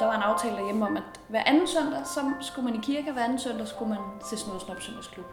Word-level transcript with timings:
der 0.00 0.06
var 0.06 0.16
en 0.16 0.22
aftale 0.22 0.56
derhjemme 0.56 0.86
om, 0.86 0.96
at 0.96 1.02
hver 1.28 1.42
anden 1.46 1.66
søndag, 1.66 2.06
så 2.06 2.20
skulle 2.40 2.70
man 2.70 2.74
i 2.74 2.80
kirke, 2.82 3.08
og 3.08 3.12
hver 3.12 3.24
anden 3.24 3.38
søndag 3.38 3.68
skulle 3.68 3.88
man 3.88 3.98
se 4.24 4.36
Snud 4.36 4.54
og 4.54 4.60
Snop 4.60 4.80
Søndagsklub. 4.80 5.26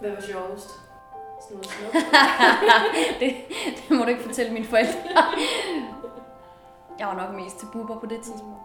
Hvad 0.00 0.10
var 0.10 0.20
sjovest? 0.20 0.70
Snud 1.48 1.58
og 1.58 1.64
snop? 1.64 1.92
det, 3.20 3.34
det 3.76 3.96
må 3.96 4.04
du 4.04 4.08
ikke 4.08 4.22
fortælle 4.22 4.52
mine 4.52 4.66
forældre. 4.66 5.00
Jeg 6.98 7.06
var 7.06 7.14
nok 7.14 7.34
mest 7.34 7.58
til 7.58 7.66
buber 7.72 8.00
på 8.00 8.06
det 8.06 8.20
tidspunkt. 8.20 8.60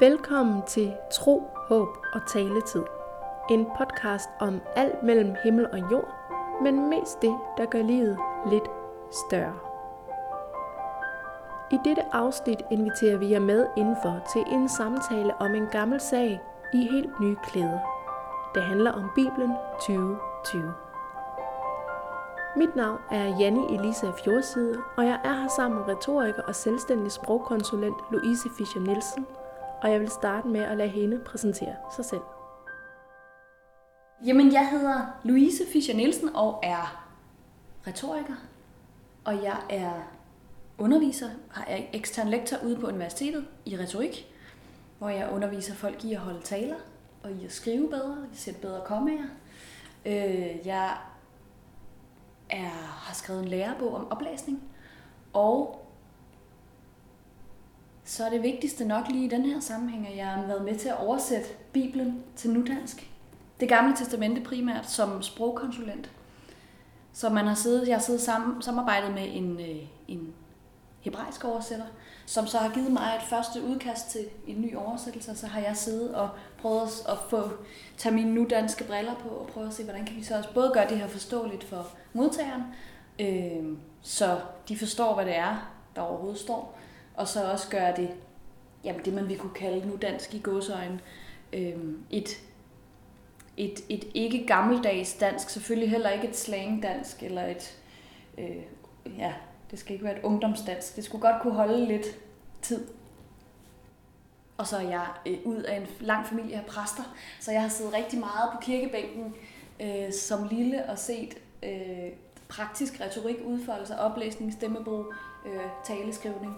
Velkommen 0.00 0.62
til 0.66 0.92
Tro, 1.12 1.50
Håb 1.68 1.88
og 2.12 2.20
Taletid. 2.26 2.82
En 3.50 3.66
podcast 3.78 4.28
om 4.40 4.60
alt 4.76 5.02
mellem 5.02 5.36
himmel 5.44 5.66
og 5.72 5.78
jord, 5.92 6.08
men 6.62 6.90
mest 6.90 7.22
det, 7.22 7.36
der 7.56 7.66
gør 7.66 7.82
livet 7.82 8.18
lidt 8.50 8.68
større. 9.28 9.71
I 11.72 11.78
dette 11.84 12.14
afsnit 12.14 12.62
inviterer 12.70 13.16
vi 13.16 13.30
jer 13.30 13.40
med 13.40 13.66
indenfor 13.76 14.20
til 14.32 14.44
en 14.54 14.68
samtale 14.68 15.40
om 15.40 15.54
en 15.54 15.66
gammel 15.66 16.00
sag 16.00 16.40
i 16.74 16.88
helt 16.90 17.20
nye 17.20 17.36
klæder. 17.44 17.78
Det 18.54 18.62
handler 18.62 18.92
om 18.92 19.10
Bibelen 19.14 19.52
2020. 19.80 20.72
Mit 22.56 22.76
navn 22.76 22.98
er 23.10 23.38
Janni 23.38 23.74
Elisa 23.74 24.06
Fjordside, 24.24 24.78
og 24.96 25.04
jeg 25.04 25.20
er 25.24 25.32
her 25.32 25.48
sammen 25.48 25.80
med 25.80 25.96
retoriker 25.96 26.42
og 26.42 26.54
selvstændig 26.54 27.12
sprogkonsulent 27.12 27.96
Louise 28.10 28.48
Fischer 28.58 28.80
Nielsen, 28.80 29.26
og 29.82 29.90
jeg 29.90 30.00
vil 30.00 30.10
starte 30.10 30.48
med 30.48 30.60
at 30.60 30.76
lade 30.76 30.88
hende 30.88 31.18
præsentere 31.18 31.76
sig 31.96 32.04
selv. 32.04 32.22
Jamen, 34.26 34.52
jeg 34.52 34.68
hedder 34.68 35.00
Louise 35.22 35.62
Fischer 35.72 35.96
Nielsen 35.96 36.36
og 36.36 36.60
er 36.62 37.04
retoriker, 37.86 38.34
og 39.24 39.42
jeg 39.42 39.56
er 39.70 39.92
underviser, 40.78 41.28
har 41.50 41.66
jeg 41.68 41.90
ekstern 41.92 42.28
lektor 42.28 42.56
ude 42.64 42.76
på 42.76 42.86
universitetet 42.86 43.44
i 43.64 43.76
retorik, 43.76 44.26
hvor 44.98 45.08
jeg 45.08 45.30
underviser 45.32 45.74
folk 45.74 46.04
i 46.04 46.12
at 46.12 46.18
holde 46.18 46.40
taler, 46.40 46.76
og 47.22 47.30
i 47.32 47.44
at 47.44 47.52
skrive 47.52 47.90
bedre, 47.90 48.16
i 48.28 48.32
at 48.32 48.38
sætte 48.38 48.60
bedre 48.60 48.80
kommaer. 48.84 49.24
Øh, 50.06 50.66
jeg 50.66 50.96
er, 52.50 52.68
har 53.06 53.14
skrevet 53.14 53.42
en 53.42 53.48
lærebog 53.48 53.94
om 53.94 54.10
oplæsning, 54.10 54.62
og 55.32 55.86
så 58.04 58.24
er 58.24 58.30
det 58.30 58.42
vigtigste 58.42 58.84
nok 58.84 59.08
lige 59.08 59.24
i 59.24 59.28
den 59.28 59.44
her 59.44 59.60
sammenhæng, 59.60 60.08
at 60.08 60.16
jeg 60.16 60.26
har 60.26 60.46
været 60.46 60.64
med 60.64 60.78
til 60.78 60.88
at 60.88 60.98
oversætte 60.98 61.48
Bibelen 61.72 62.24
til 62.36 62.50
nudansk. 62.50 63.10
Det 63.60 63.68
gamle 63.68 63.96
testamente 63.96 64.40
primært 64.40 64.90
som 64.90 65.22
sprogkonsulent. 65.22 66.10
Så 67.12 67.28
man 67.28 67.46
har 67.46 67.54
siddet, 67.54 67.88
jeg 67.88 67.96
har 67.96 68.02
siddet 68.02 68.22
sammen, 68.22 68.62
samarbejdet 68.62 69.14
med 69.14 69.28
en, 69.28 69.60
øh, 69.60 69.86
en 70.08 70.34
hebraisk 71.02 71.44
oversætter, 71.44 71.86
som 72.26 72.46
så 72.46 72.58
har 72.58 72.74
givet 72.74 72.92
mig 72.92 73.12
et 73.16 73.28
første 73.28 73.62
udkast 73.62 74.10
til 74.10 74.26
en 74.46 74.60
ny 74.60 74.76
oversættelse, 74.76 75.30
og 75.30 75.36
så 75.36 75.46
har 75.46 75.60
jeg 75.60 75.76
siddet 75.76 76.14
og 76.14 76.28
prøvet 76.58 76.88
at 77.08 77.18
få, 77.30 77.50
tage 77.96 78.14
mine 78.14 78.34
nudanske 78.34 78.84
briller 78.84 79.14
på 79.14 79.28
og 79.28 79.46
prøve 79.46 79.66
at 79.66 79.74
se, 79.74 79.84
hvordan 79.84 80.06
kan 80.06 80.16
vi 80.16 80.22
så 80.22 80.36
også 80.36 80.54
både 80.54 80.70
gøre 80.74 80.88
det 80.88 80.98
her 80.98 81.06
forståeligt 81.06 81.64
for 81.64 81.88
modtageren, 82.12 82.62
øh, 83.18 83.76
så 84.02 84.40
de 84.68 84.78
forstår, 84.78 85.14
hvad 85.14 85.24
det 85.26 85.36
er, 85.36 85.72
der 85.96 86.02
overhovedet 86.02 86.40
står, 86.40 86.78
og 87.14 87.28
så 87.28 87.50
også 87.52 87.68
gøre 87.70 87.96
det, 87.96 88.10
jamen 88.84 89.04
det 89.04 89.14
man 89.14 89.28
vi 89.28 89.34
kunne 89.34 89.54
kalde 89.54 89.88
nu 89.88 89.96
dansk 90.02 90.34
i 90.34 90.38
gåsøjne, 90.38 91.00
øh, 91.52 91.76
et, 92.10 92.40
et, 93.56 93.80
et 93.88 94.04
ikke 94.14 94.46
gammeldags 94.46 95.14
dansk, 95.14 95.50
selvfølgelig 95.50 95.90
heller 95.90 96.10
ikke 96.10 96.28
et 96.28 96.36
slangdansk, 96.36 97.22
eller 97.22 97.46
et, 97.46 97.78
øh, 98.38 98.62
ja, 99.18 99.32
det 99.72 99.80
skal 99.80 99.92
ikke 99.92 100.04
være 100.04 100.18
et 100.18 100.24
ungdomsdansk. 100.24 100.96
Det 100.96 101.04
skulle 101.04 101.22
godt 101.22 101.42
kunne 101.42 101.54
holde 101.54 101.86
lidt 101.86 102.06
tid. 102.62 102.86
Og 104.56 104.66
så 104.66 104.76
er 104.76 104.80
jeg 104.80 105.06
øh, 105.26 105.38
ud 105.44 105.62
af 105.62 105.76
en 105.76 105.86
lang 106.00 106.26
familie 106.26 106.56
af 106.56 106.66
præster, 106.66 107.02
så 107.40 107.52
jeg 107.52 107.62
har 107.62 107.68
siddet 107.68 107.94
rigtig 107.94 108.20
meget 108.20 108.50
på 108.52 108.58
kirkebænken 108.60 109.34
øh, 109.80 110.12
som 110.12 110.48
lille 110.50 110.90
og 110.90 110.98
set 110.98 111.34
øh, 111.62 112.10
praktisk 112.48 113.00
retorik 113.00 113.36
udfoldelse, 113.44 113.98
oplæsning, 113.98 114.52
stemmebrug, 114.52 115.12
øh, 115.46 115.60
taleskrivning. 115.84 116.56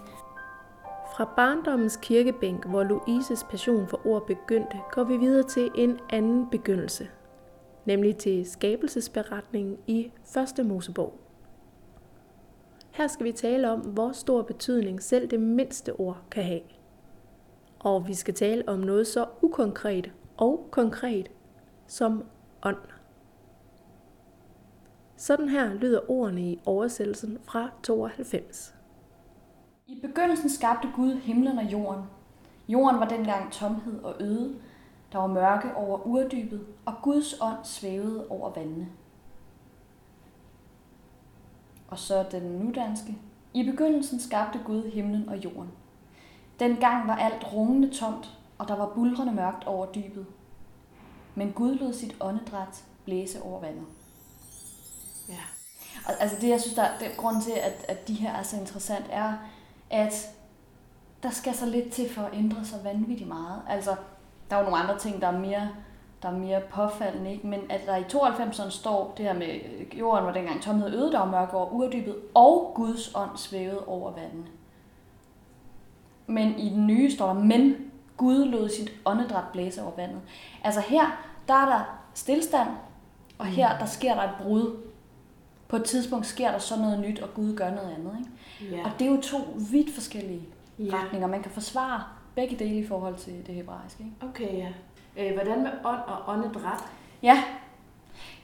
Fra 1.15 1.33
barndommens 1.35 1.99
kirkebænk, 2.01 2.65
hvor 2.65 2.83
Louises 2.83 3.43
passion 3.43 3.87
for 3.87 4.07
ord 4.07 4.27
begyndte, 4.27 4.77
går 4.91 5.03
vi 5.03 5.17
videre 5.17 5.47
til 5.47 5.71
en 5.75 5.99
anden 6.09 6.49
begyndelse, 6.49 7.09
nemlig 7.85 8.17
til 8.17 8.51
skabelsesberetningen 8.51 9.77
i 9.87 10.11
første 10.33 10.63
Mosebog. 10.63 11.24
Her 12.95 13.07
skal 13.07 13.25
vi 13.25 13.31
tale 13.31 13.71
om, 13.71 13.79
hvor 13.79 14.11
stor 14.11 14.41
betydning 14.41 15.03
selv 15.03 15.27
det 15.27 15.39
mindste 15.39 15.93
ord 15.93 16.17
kan 16.31 16.43
have. 16.43 16.61
Og 17.79 18.07
vi 18.07 18.13
skal 18.13 18.33
tale 18.33 18.69
om 18.69 18.79
noget 18.79 19.07
så 19.07 19.25
ukonkret 19.41 20.11
og 20.37 20.67
konkret 20.71 21.31
som 21.87 22.23
ånd. 22.63 22.77
Sådan 25.17 25.49
her 25.49 25.73
lyder 25.73 26.11
ordene 26.11 26.41
i 26.41 26.59
oversættelsen 26.65 27.37
fra 27.43 27.69
92. 27.83 28.75
I 29.87 29.99
begyndelsen 30.01 30.49
skabte 30.49 30.87
Gud 30.95 31.13
himlen 31.13 31.57
og 31.57 31.71
jorden. 31.71 32.03
Jorden 32.67 32.99
var 32.99 33.07
dengang 33.07 33.51
tomhed 33.51 34.03
og 34.03 34.15
øde. 34.19 34.55
Der 35.11 35.17
var 35.17 35.27
mørke 35.27 35.75
over 35.75 36.07
urdybet, 36.07 36.65
og 36.85 36.93
Guds 37.03 37.41
ånd 37.41 37.57
svævede 37.63 38.27
over 38.29 38.53
vandene. 38.53 38.87
Og 41.87 41.99
så 41.99 42.25
den 42.31 42.43
nudanske. 42.43 43.17
I 43.53 43.63
begyndelsen 43.71 44.19
skabte 44.19 44.59
Gud 44.65 44.91
himlen 44.91 45.29
og 45.29 45.37
jorden. 45.37 45.71
Dengang 46.59 47.07
var 47.07 47.15
alt 47.15 47.53
rungende 47.53 47.89
tomt, 47.89 48.37
og 48.57 48.67
der 48.67 48.75
var 48.75 48.91
bulrende 48.95 49.33
mørkt 49.33 49.63
over 49.63 49.85
dybet. 49.85 50.25
Men 51.35 51.51
Gud 51.51 51.75
lod 51.75 51.93
sit 51.93 52.15
åndedræt 52.21 52.83
blæse 53.05 53.41
over 53.41 53.59
vandet. 53.59 53.85
Ja. 55.29 55.41
Og, 56.05 56.13
altså 56.19 56.37
det, 56.41 56.49
jeg 56.49 56.61
synes, 56.61 56.75
der 56.75 56.83
er 56.83 56.97
den 56.99 57.11
grund 57.17 57.41
til, 57.41 57.51
at, 57.51 57.85
at 57.87 58.07
de 58.07 58.13
her 58.13 58.33
er 58.33 58.43
så 58.43 58.57
interessant, 58.57 59.05
er, 59.09 59.33
at 59.89 60.29
der 61.23 61.29
skal 61.29 61.53
så 61.53 61.65
lidt 61.65 61.91
til 61.91 62.13
for 62.13 62.21
at 62.21 62.33
ændre 62.33 62.65
sig 62.65 62.83
vanvittigt 62.83 63.29
meget. 63.29 63.61
Altså, 63.69 63.95
der 64.49 64.55
er 64.55 64.59
jo 64.59 64.65
nogle 64.65 64.83
andre 64.83 64.99
ting, 64.99 65.21
der 65.21 65.27
er 65.27 65.39
mere, 65.39 65.69
der 66.25 66.31
er 66.31 66.37
mere 66.37 66.61
påfaldende, 66.61 67.31
ikke? 67.31 67.47
men 67.47 67.59
at 67.69 67.81
der 67.85 67.95
i 67.95 68.01
92'erne 68.01 68.69
står 68.69 69.13
det 69.17 69.25
her 69.25 69.33
med, 69.33 69.47
øh, 69.47 69.99
jorden 69.99 70.25
var 70.25 70.33
dengang 70.33 70.61
tomhed 70.61 70.93
øde, 70.93 71.11
der 71.11 71.19
var 71.19 71.31
mørk 71.31 71.53
over 71.53 71.73
urdybet, 71.73 72.15
og 72.35 72.71
Guds 72.75 73.15
ånd 73.15 73.29
svævede 73.37 73.85
over 73.87 74.11
vandene. 74.11 74.45
Men 76.27 76.59
i 76.59 76.69
den 76.69 76.87
nye 76.87 77.11
står 77.11 77.27
der, 77.27 77.33
men 77.33 77.75
Gud 78.17 78.45
lod 78.45 78.69
sit 78.69 78.91
åndedræt 79.05 79.43
blæse 79.53 79.81
over 79.83 79.91
vandet. 79.95 80.21
Altså 80.63 80.81
her, 80.81 81.25
der 81.47 81.53
er 81.53 81.65
der 81.65 81.99
stillstand, 82.13 82.69
og 83.37 83.45
her, 83.45 83.77
der 83.79 83.85
sker 83.85 84.13
der 84.15 84.21
et 84.23 84.35
brud. 84.41 84.77
På 85.67 85.75
et 85.75 85.83
tidspunkt 85.83 86.25
sker 86.25 86.51
der 86.51 86.57
så 86.59 86.79
noget 86.79 86.99
nyt, 86.99 87.19
og 87.19 87.33
Gud 87.33 87.55
gør 87.55 87.69
noget 87.69 87.95
andet. 87.97 88.17
Ikke? 88.61 88.75
Ja. 88.75 88.85
Og 88.85 88.91
det 88.99 89.07
er 89.07 89.11
jo 89.11 89.21
to 89.21 89.37
vidt 89.71 89.93
forskellige 89.93 90.41
Ja. 90.79 90.97
retninger. 90.97 91.27
Man 91.27 91.41
kan 91.41 91.51
forsvare 91.51 92.03
begge 92.35 92.55
dele 92.55 92.79
i 92.79 92.87
forhold 92.87 93.15
til 93.15 93.33
det 93.47 93.55
hebraiske. 93.55 94.03
Ikke? 94.03 94.15
Okay, 94.27 94.57
ja. 94.57 94.67
Øh, 95.17 95.33
hvordan 95.33 95.63
med 95.63 95.71
ånd 95.85 95.99
og 96.07 96.33
åndedræt? 96.33 96.83
Ja, 97.21 97.43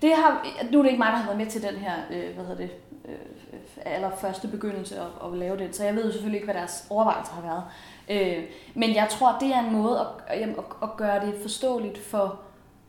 det 0.01 0.13
har, 0.15 0.47
nu 0.71 0.79
er 0.79 0.83
det 0.83 0.89
ikke 0.89 0.99
mig, 1.03 1.11
der 1.11 1.17
har 1.17 1.25
været 1.25 1.37
med 1.37 1.45
til 1.45 1.61
den 1.63 1.75
her, 1.75 1.93
øh, 2.11 2.35
hvad 2.35 2.45
hedder 2.45 2.61
det, 2.61 2.71
øh, 3.05 3.17
allerførste 3.85 4.47
begyndelse 4.47 4.99
at, 4.99 5.07
at 5.25 5.37
lave 5.37 5.57
det, 5.57 5.75
så 5.75 5.83
jeg 5.83 5.95
ved 5.95 6.05
jo 6.05 6.11
selvfølgelig 6.11 6.37
ikke, 6.37 6.51
hvad 6.51 6.61
deres 6.61 6.87
overvejelser 6.89 7.33
har 7.33 7.41
været. 7.41 7.63
Øh, 8.09 8.43
men 8.75 8.95
jeg 8.95 9.07
tror, 9.09 9.37
det 9.39 9.53
er 9.55 9.59
en 9.59 9.73
måde 9.73 9.99
at, 9.99 10.37
at, 10.39 10.49
at, 10.83 10.97
gøre 10.97 11.25
det 11.25 11.35
forståeligt 11.41 11.97
for, 11.97 12.39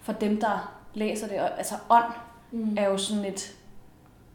for 0.01 0.13
dem, 0.13 0.41
der 0.41 0.73
læser 0.95 1.29
det. 1.29 1.41
Og, 1.41 1.59
altså 1.59 1.75
ånd 1.91 2.13
Mm. 2.53 2.77
er 2.79 2.89
jo 2.89 2.97
sådan 2.97 3.25
et, 3.25 3.57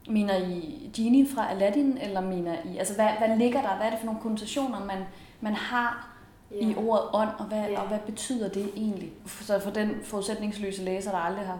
mener 0.08 0.36
I 0.36 0.90
Genie 0.96 1.28
fra 1.34 1.50
Aladdin, 1.50 1.98
eller 1.98 2.20
mener 2.20 2.54
I, 2.64 2.78
altså 2.78 2.94
hvad, 2.94 3.08
hvad 3.18 3.36
ligger 3.36 3.62
der, 3.62 3.76
hvad 3.76 3.86
er 3.86 3.90
det 3.90 3.98
for 3.98 4.06
nogle 4.06 4.20
konnotationer, 4.20 4.84
man, 4.84 4.98
man 5.40 5.54
har 5.54 6.08
Ja. 6.50 6.56
i 6.66 6.74
ordet 6.76 7.04
ånd, 7.12 7.28
og 7.38 7.44
hvad, 7.44 7.58
Ja. 7.68 7.80
og 7.80 7.88
hvad 7.88 7.98
betyder 8.06 8.48
det 8.48 8.70
egentlig? 8.76 9.12
Så 9.40 9.58
for 9.60 9.70
den 9.70 9.90
forudsætningsløse 10.02 10.82
læser, 10.84 11.10
der 11.10 11.18
aldrig 11.18 11.46
har 11.46 11.58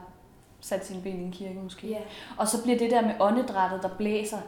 sat 0.61 0.87
sine 0.87 1.03
ben 1.03 1.21
i 1.21 1.25
en 1.25 1.33
kirke 1.33 1.55
måske. 1.63 1.89
Ja. 1.89 1.99
Og 2.37 2.49
så 2.49 2.63
bliver 2.63 2.79
det 2.79 2.91
der 2.91 3.03
med 3.03 3.15
åndedrættet, 3.21 3.83
der 3.83 3.89
blæser, 3.99 4.39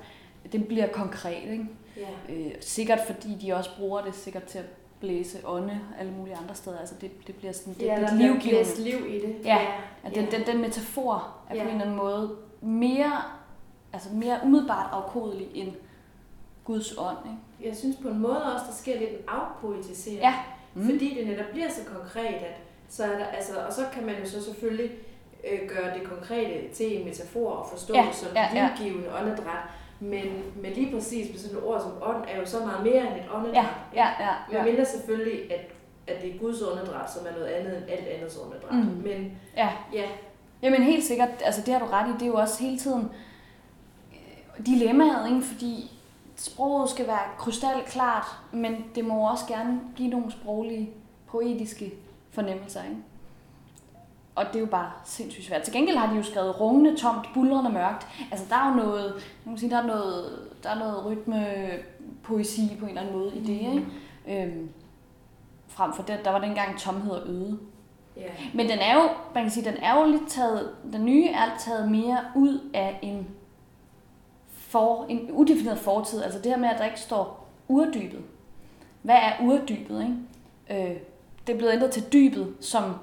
det 0.52 0.68
bliver 0.68 0.86
konkret. 0.92 1.42
Ikke? 1.50 1.66
Ja. 1.96 2.34
Øh, 2.34 2.52
sikkert 2.60 2.98
fordi 3.06 3.34
de 3.34 3.52
også 3.52 3.70
bruger 3.78 4.02
det 4.02 4.14
sikkert 4.14 4.44
til 4.44 4.58
at 4.58 4.64
blæse 5.00 5.38
ånde 5.44 5.80
alle 5.98 6.12
mulige 6.12 6.36
andre 6.36 6.54
steder. 6.54 6.78
Altså 6.78 6.94
det, 7.00 7.26
det 7.26 7.34
bliver 7.34 7.52
sådan, 7.52 7.74
det, 7.74 7.82
ja, 7.82 7.84
det 7.86 7.92
er 7.92 7.98
der 8.00 8.06
et 8.08 8.14
bliver 8.16 8.32
livgivende. 8.32 8.82
liv 8.82 9.14
i 9.22 9.26
det. 9.26 9.36
Ja, 9.44 9.58
At 10.04 10.14
den, 10.14 10.26
den, 10.30 10.46
den 10.46 10.60
metafor 10.60 11.34
er 11.50 11.54
Ja. 11.56 11.62
på 11.62 11.68
en 11.68 11.74
eller 11.74 11.84
anden 11.84 11.96
måde 11.96 12.36
mere, 12.60 13.12
altså 13.92 14.08
mere 14.12 14.40
umiddelbart 14.44 14.86
afkodelig 14.92 15.48
end 15.54 15.72
Guds 16.64 16.94
ånd. 16.98 17.16
Ikke? 17.24 17.38
Jeg 17.64 17.76
synes 17.76 17.96
på 18.02 18.08
en 18.08 18.18
måde 18.18 18.54
også, 18.54 18.66
der 18.68 18.74
sker 18.74 18.98
lidt 18.98 19.10
en 19.10 19.24
afpoetisering. 19.28 20.20
Ja. 20.20 20.34
Mm. 20.74 20.84
Fordi 20.90 21.14
det 21.18 21.26
netop 21.26 21.50
bliver 21.52 21.68
så 21.68 21.80
konkret, 21.94 22.34
at 22.34 22.56
så 22.88 23.04
er 23.04 23.18
der, 23.18 23.24
altså, 23.24 23.52
og 23.66 23.72
så 23.72 23.82
kan 23.92 24.06
man 24.06 24.14
jo 24.24 24.30
så 24.30 24.44
selvfølgelig 24.44 24.90
øh, 25.50 25.68
gøre 25.68 25.98
det 25.98 26.08
konkrete 26.08 26.68
til 26.72 27.00
en 27.00 27.04
metafor 27.04 27.50
og 27.50 27.68
forstå 27.70 27.94
Ja, 27.94 28.04
det 28.08 28.14
som 28.14 28.28
ja, 28.34 28.48
ja. 28.54 28.68
livgivende 28.68 29.08
åndedræt. 29.20 29.62
Men, 30.00 30.24
men 30.62 30.72
lige 30.72 30.92
præcis 30.92 31.30
med 31.30 31.38
sådan 31.38 31.58
et 31.58 31.64
ord 31.64 31.80
som 31.80 31.92
ånd, 32.02 32.24
er 32.28 32.40
jo 32.40 32.46
så 32.46 32.58
meget 32.64 32.84
mere 32.84 33.00
end 33.00 33.24
et 33.24 33.30
åndedræt. 33.34 33.54
Ja, 33.54 33.66
ja, 33.94 34.08
ja. 34.20 34.34
Men 34.48 34.56
ja. 34.56 34.64
mindre 34.64 34.84
selvfølgelig, 34.84 35.52
at, 35.52 35.60
at 36.06 36.22
det 36.22 36.34
er 36.34 36.38
Guds 36.38 36.62
åndedræt, 36.62 37.10
som 37.12 37.26
er 37.26 37.32
noget 37.32 37.46
andet 37.46 37.76
end 37.76 37.90
alt 37.90 38.06
andets 38.06 38.38
åndedræt. 38.44 38.74
Mm. 38.74 39.02
Men 39.02 39.32
ja. 39.56 39.68
ja, 39.92 40.04
Jamen 40.62 40.82
helt 40.82 41.04
sikkert, 41.04 41.28
altså 41.44 41.62
det 41.66 41.74
har 41.74 41.80
du 41.80 41.86
ret 41.86 42.08
i, 42.08 42.12
det 42.12 42.22
er 42.22 42.26
jo 42.26 42.34
også 42.34 42.62
hele 42.62 42.78
tiden 42.78 43.08
øh, 44.12 44.66
dilemmaet, 44.66 45.28
ikke? 45.28 45.42
fordi 45.42 45.99
sproget 46.40 46.90
skal 46.90 47.06
være 47.06 47.20
krystalklart, 47.38 48.26
men 48.52 48.84
det 48.94 49.04
må 49.04 49.30
også 49.30 49.44
gerne 49.46 49.80
give 49.96 50.08
nogle 50.08 50.32
sproglige, 50.32 50.90
poetiske 51.26 51.92
fornemmelser. 52.30 52.82
Ikke? 52.82 52.96
Og 54.34 54.44
det 54.46 54.56
er 54.56 54.60
jo 54.60 54.66
bare 54.66 54.90
sindssygt 55.04 55.46
svært. 55.46 55.62
Til 55.62 55.72
gengæld 55.72 55.96
har 55.96 56.10
de 56.10 56.16
jo 56.16 56.22
skrevet 56.22 56.60
rungende, 56.60 56.96
tomt, 56.96 57.28
bulrende 57.34 57.70
mørkt. 57.70 58.06
Altså 58.30 58.46
der 58.50 58.56
er 58.56 58.68
jo 58.70 58.74
noget, 58.74 59.14
man 59.44 59.54
kan 59.54 59.58
sige, 59.58 59.70
der 59.70 59.82
er 59.82 59.86
noget, 59.86 60.38
der 60.62 60.70
er 60.70 60.78
noget 60.78 61.06
rytme, 61.06 61.46
poesi 62.22 62.76
på 62.78 62.84
en 62.84 62.88
eller 62.88 63.00
anden 63.00 63.18
måde 63.18 63.36
i 63.36 63.40
det. 63.40 63.60
Ikke? 64.28 64.44
Øhm, 64.44 64.70
frem 65.68 65.92
for 65.92 66.02
det, 66.02 66.20
der 66.24 66.30
var 66.30 66.38
dengang 66.40 66.78
tomhed 66.78 67.10
og 67.10 67.28
øde. 67.28 67.58
ja. 68.16 68.22
Men 68.54 68.68
den 68.68 68.78
er 68.78 68.94
jo, 68.94 69.08
man 69.34 69.44
kan 69.44 69.50
sige, 69.50 69.70
den 69.70 69.76
er 69.82 70.00
jo 70.00 70.10
lidt 70.10 70.28
taget, 70.28 70.70
den 70.92 71.04
nye 71.04 71.28
er 71.28 71.58
taget 71.58 71.90
mere 71.90 72.18
ud 72.36 72.70
af 72.74 72.98
en, 73.02 73.26
for, 74.70 75.06
en 75.08 75.30
udefineret 75.30 75.78
fortid. 75.78 76.22
Altså 76.22 76.38
det 76.38 76.46
her 76.46 76.58
med, 76.58 76.68
at 76.68 76.78
der 76.78 76.84
ikke 76.84 77.00
står 77.00 77.48
urdybet. 77.68 78.20
Hvad 79.02 79.14
er 79.16 79.32
urdybet, 79.42 80.02
ikke? 80.02 80.84
Øh, 80.90 80.96
det 81.46 81.52
er 81.52 81.56
blevet 81.58 81.72
ændret 81.72 81.90
til 81.90 82.02
dybet, 82.12 82.54
som 82.60 82.94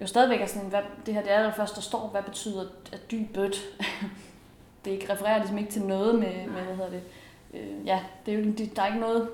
jo 0.00 0.06
stadigvæk 0.06 0.40
er 0.40 0.46
sådan, 0.46 0.68
hvad, 0.68 0.80
det 1.06 1.14
her 1.14 1.22
det 1.22 1.32
er 1.32 1.42
det 1.42 1.54
først, 1.56 1.74
der 1.76 1.80
står, 1.80 2.08
hvad 2.08 2.22
betyder 2.22 2.64
at 2.92 3.10
dybet? 3.10 3.54
det 4.84 4.90
ikke 4.90 5.12
refererer 5.12 5.38
ligesom 5.38 5.58
ikke 5.58 5.70
til 5.70 5.82
noget 5.82 6.14
med, 6.14 6.28
med 6.46 6.62
hvad 6.62 6.74
hedder 6.76 6.90
det, 6.90 7.02
øh, 7.54 7.86
ja, 7.86 8.00
det 8.26 8.34
er 8.34 8.38
jo, 8.38 8.44
det, 8.44 8.76
der 8.76 8.82
er 8.82 8.86
ikke 8.86 9.00
noget, 9.00 9.28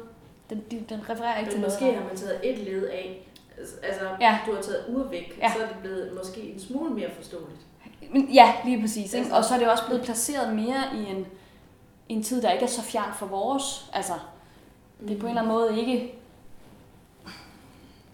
den, 0.50 0.62
de, 0.70 0.85
den 0.88 1.11
refererer 1.11 1.38
ikke 1.38 1.50
til 1.50 1.61
Men 1.61 1.69
noget. 1.69 1.81
måske 1.82 1.99
har 1.99 2.05
man 2.09 2.17
taget 2.17 2.41
et 2.53 2.59
led 2.59 2.87
af, 2.87 3.29
altså 3.82 4.05
Ja. 4.20 4.38
du 4.47 4.55
har 4.55 4.62
taget 4.62 4.85
ur 4.88 5.03
væk, 5.05 5.38
Ja. 5.43 5.53
så 5.56 5.62
er 5.62 5.67
det 5.67 5.76
blevet 5.82 6.12
måske 6.17 6.41
en 6.41 6.61
smule 6.61 6.91
mere 6.91 7.11
forståeligt. 7.17 7.61
Men 8.12 8.29
Ja, 8.35 8.53
lige 8.65 8.81
præcis. 8.81 9.15
Ikke? 9.15 9.17
Altså- 9.25 9.37
Og 9.37 9.44
så 9.44 9.55
er 9.55 9.59
det 9.59 9.70
også 9.70 9.87
blevet 9.87 10.03
placeret 10.05 10.55
mere 10.55 10.82
i 10.94 11.11
en, 11.11 11.26
en 12.08 12.22
tid, 12.22 12.43
der 12.43 12.50
ikke 12.50 12.64
er 12.64 12.69
så 12.69 12.82
fjern 12.82 13.14
for 13.14 13.26
vores. 13.26 13.90
Altså, 13.93 14.12
det 15.00 15.16
er 15.16 15.20
på 15.20 15.26
en 15.26 15.31
eller 15.31 15.43
anden 15.43 15.55
måde 15.55 15.81
ikke 15.81 16.14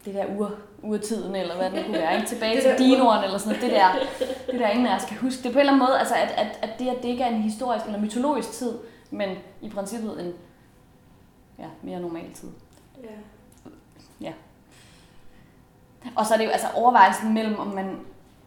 det 0.05 0.15
der 0.15 0.27
ur, 0.39 0.53
urtiden, 0.83 1.35
eller 1.35 1.57
hvad 1.57 1.71
det 1.71 1.85
kunne 1.85 1.99
være. 1.99 2.17
Ikke? 2.17 2.29
Tilbage 2.29 2.61
til 2.77 2.87
dinoren, 2.87 3.25
eller 3.25 3.39
sådan 3.39 3.59
noget. 3.59 3.73
Det 3.73 3.81
der, 3.81 3.93
det 4.53 4.61
der 4.61 4.69
ingen 4.69 4.87
af 4.87 4.97
os 4.97 5.05
kan 5.05 5.17
huske. 5.17 5.43
Det 5.43 5.49
er 5.49 5.53
på 5.53 5.59
en 5.59 5.61
eller 5.61 5.73
anden 5.73 5.87
måde, 5.87 5.99
altså, 5.99 6.15
at, 6.15 6.31
at, 6.31 6.59
at 6.63 6.79
det, 6.79 6.89
at 6.89 6.97
det 7.03 7.09
ikke 7.09 7.23
er 7.23 7.29
en 7.29 7.43
historisk 7.43 7.87
eller 7.87 8.01
mytologisk 8.01 8.53
tid, 8.53 8.79
men 9.11 9.37
i 9.61 9.69
princippet 9.69 10.21
en 10.21 10.33
ja, 11.59 11.67
mere 11.83 12.01
normal 12.01 12.33
tid. 12.35 12.49
Ja. 13.03 13.11
Og 16.17 16.27
så 16.27 16.35
er 16.35 16.39
det 16.39 16.45
jo 16.45 16.51
altså 16.51 16.67
overvejelsen 16.75 17.35
mellem, 17.35 17.59
om 17.59 17.67
man 17.67 18.01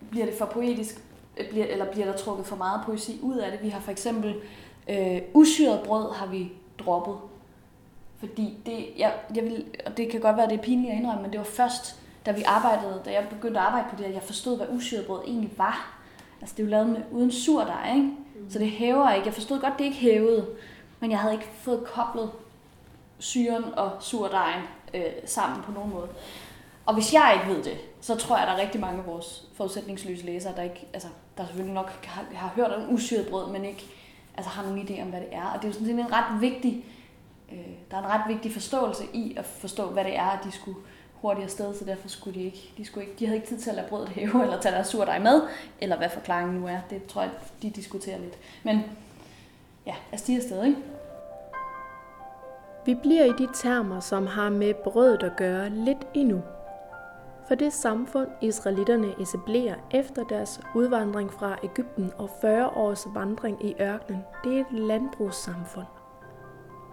bliver 0.10 0.26
det 0.26 0.36
for 0.38 0.46
poetisk, 0.46 1.04
bliver, 1.50 1.66
eller 1.66 1.92
bliver 1.92 2.06
der 2.06 2.18
trukket 2.18 2.46
for 2.46 2.56
meget 2.56 2.82
poesi 2.86 3.20
ud 3.22 3.38
af 3.38 3.52
det. 3.52 3.64
Vi 3.64 3.70
har 3.70 3.80
for 3.80 3.92
eksempel 3.92 4.36
øh, 4.90 5.22
usyret 5.34 5.84
brød 5.86 6.14
har 6.14 6.26
vi 6.26 6.52
droppet. 6.80 7.16
Fordi 8.20 8.58
det, 8.66 8.86
jeg, 8.98 9.14
jeg 9.36 9.44
vil, 9.44 9.66
og 9.86 9.98
det 9.98 10.12
kan 10.12 10.22
godt 10.22 10.38
være, 10.38 10.50
det 10.50 10.58
er 10.58 10.64
pinligt 10.64 10.92
at 10.92 11.00
indrømme, 11.00 11.22
men 11.22 11.32
det 11.32 11.40
var 11.40 11.46
først, 11.46 11.96
da 12.26 12.32
vi 12.32 12.44
arbejdede, 12.44 13.02
da 13.06 13.12
jeg 13.12 13.28
begyndte 13.30 13.60
at 13.60 13.66
arbejde 13.66 13.88
på 13.90 13.96
det, 13.96 14.04
at 14.04 14.14
jeg 14.14 14.24
forstod, 14.24 14.58
hvad 14.58 14.68
usyret 14.72 15.06
brød 15.06 15.24
egentlig 15.28 15.52
var. 15.58 16.00
Altså 16.42 16.56
det 16.58 16.64
er 16.64 16.68
jo 16.68 16.72
lavet 16.72 16.90
med, 16.90 17.02
uden 17.12 17.32
surdej, 17.32 17.96
ikke? 17.96 18.02
Mm. 18.06 18.50
Så 18.50 18.60
det 18.60 18.70
hæver 18.70 19.12
ikke. 19.14 19.26
Jeg 19.26 19.34
forstod 19.34 19.60
godt, 19.60 19.74
det 19.78 19.86
ikke 19.86 19.98
hævede, 19.98 20.48
men 21.00 21.12
jeg 21.12 21.20
havde 21.20 21.34
ikke 21.34 21.50
fået 21.62 21.84
koblet 21.84 22.32
syren 23.20 23.64
og 23.64 23.92
surdejen 24.00 24.64
øh, 24.94 25.02
sammen 25.26 25.64
på 25.64 25.72
nogen 25.72 25.92
måde. 25.94 26.08
Og 26.86 26.94
hvis 26.94 27.14
jeg 27.14 27.34
ikke 27.36 27.56
ved 27.56 27.64
det, 27.64 27.78
så 28.02 28.16
tror 28.16 28.36
jeg, 28.36 28.44
at 28.44 28.48
der 28.48 28.56
er 28.56 28.62
rigtig 28.62 28.82
mange 28.82 29.00
af 29.00 29.08
vores 29.08 29.44
forudsætningsløse 29.54 30.26
læsere, 30.26 30.56
der 30.56 30.64
ikke, 30.64 30.88
altså, 30.94 31.08
der 31.38 31.46
selvfølgelig 31.46 31.76
nok 31.76 32.06
har, 32.06 32.26
har 32.34 32.52
hørt 32.56 32.72
om 32.72 32.94
usyret 32.94 33.28
brød, 33.28 33.52
men 33.52 33.66
ikke 33.66 33.86
altså, 34.38 34.50
har 34.50 34.64
nogle 34.64 34.82
idé 34.82 35.02
om, 35.02 35.08
hvad 35.08 35.20
det 35.20 35.30
er. 35.32 35.44
Og 35.44 35.56
det 35.56 35.64
er 35.64 35.68
jo 35.68 35.74
sådan 35.74 35.88
set 35.88 36.00
en 36.00 36.14
ret 36.14 36.42
vigtig, 36.42 36.86
øh, 37.52 37.58
der 37.92 37.98
er 37.98 38.02
en 38.02 38.10
ret 38.10 38.22
vigtig 38.28 38.54
forståelse 38.54 39.04
i 39.14 39.36
at 39.38 39.46
forstå, 39.46 39.90
hvad 39.90 40.04
det 40.04 40.18
er, 40.18 40.26
at 40.26 40.40
de 40.44 40.52
skulle 40.52 40.78
hurtigt 41.22 41.46
afsted, 41.46 41.76
så 41.76 41.86
derfor 41.86 42.08
skulle 42.08 42.40
de 42.40 42.46
ikke, 42.46 42.74
de, 42.78 42.86
skulle 42.86 43.08
ikke, 43.08 43.20
de 43.20 43.26
havde 43.26 43.38
ikke 43.38 43.48
tid 43.48 43.60
til 43.60 43.70
at 43.70 43.76
lade 43.76 43.88
brødet 43.88 44.10
hæve, 44.10 44.42
eller 44.44 44.62
tage 44.62 44.76
deres 44.76 44.88
surdej 44.88 45.20
med, 45.20 45.42
eller 45.82 45.98
hvad 45.98 46.10
forklaringen 46.10 46.62
nu 46.62 46.68
er. 46.68 46.80
Det 46.90 47.06
tror 47.06 47.22
jeg, 47.22 47.32
de 47.62 47.70
diskuterer 47.70 48.18
lidt. 48.18 48.38
Men 48.64 48.84
ja, 49.86 49.96
altså 50.12 50.28
de 50.28 50.34
er 50.34 50.38
afsted, 50.38 50.64
ikke? 50.66 50.78
Vi 52.86 52.96
bliver 52.96 53.26
i 53.26 53.32
de 53.38 53.48
termer, 53.54 54.00
som 54.00 54.28
har 54.28 54.50
med 54.50 54.74
brødet 54.74 55.24
at 55.24 55.36
gøre 55.38 55.70
lidt 55.70 56.08
endnu. 56.14 56.42
For 57.48 57.56
det 57.56 57.74
samfund, 57.74 58.28
israelitterne 58.42 59.22
etablerer 59.22 59.76
efter 59.92 60.24
deres 60.24 60.62
udvandring 60.76 61.34
fra 61.34 61.58
Ægypten 61.64 62.12
og 62.18 62.30
40 62.42 62.70
års 62.70 63.08
vandring 63.14 63.66
i 63.66 63.76
ørkenen, 63.82 64.22
det 64.44 64.58
er 64.58 64.62
et 64.62 64.72
landbrugssamfund. 64.72 65.86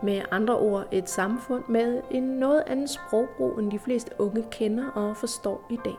Med 0.02 0.22
andre 0.30 0.58
ord 0.58 0.88
et 0.92 1.10
samfund 1.10 1.64
med 1.68 2.02
en 2.10 2.22
noget 2.22 2.62
anden 2.66 2.88
sprogbrug, 2.88 3.58
end 3.58 3.70
de 3.70 3.78
fleste 3.78 4.10
unge 4.18 4.44
kender 4.50 4.90
og 4.90 5.16
forstår 5.16 5.66
i 5.70 5.78
dag. 5.84 5.94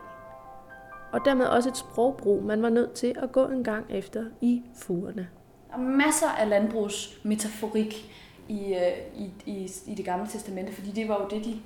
Og 1.12 1.20
dermed 1.24 1.46
også 1.46 1.68
et 1.68 1.76
sprogbrug, 1.76 2.42
man 2.42 2.62
var 2.62 2.70
nødt 2.70 2.92
til 2.92 3.14
at 3.22 3.32
gå 3.32 3.44
en 3.44 3.64
gang 3.64 3.86
efter 3.90 4.24
i 4.40 4.62
fugerne. 4.74 5.28
Der 5.70 5.74
er 5.74 5.80
masser 5.80 6.28
af 6.28 6.48
landbrugsmetaforik 6.48 8.12
i, 8.48 8.74
øh, 8.74 9.22
i, 9.22 9.30
i, 9.46 9.70
i 9.86 9.94
det 9.94 10.04
gamle 10.04 10.26
testamente, 10.26 10.72
fordi 10.72 10.90
det 10.90 11.08
var 11.08 11.22
jo 11.22 11.28
det, 11.36 11.44
de 11.44 11.60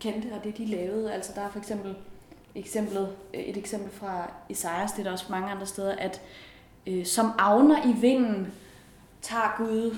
kendte 0.00 0.26
og 0.34 0.44
det, 0.44 0.58
de 0.58 0.66
lavede. 0.66 1.12
Altså 1.12 1.32
der 1.34 1.40
er 1.40 1.50
for 1.50 1.58
eksempel 1.58 1.96
eksemplet, 2.54 3.16
øh, 3.34 3.40
et 3.40 3.56
eksempel 3.56 3.90
fra 3.92 4.30
Esajas, 4.48 4.92
det 4.92 4.98
er 4.98 5.04
der 5.04 5.12
også 5.12 5.26
mange 5.30 5.50
andre 5.50 5.66
steder, 5.66 5.94
at 5.96 6.20
øh, 6.86 7.06
som 7.06 7.32
avner 7.38 7.86
i 7.86 7.92
vinden 8.00 8.52
tager 9.22 9.54
Gud 9.58 9.96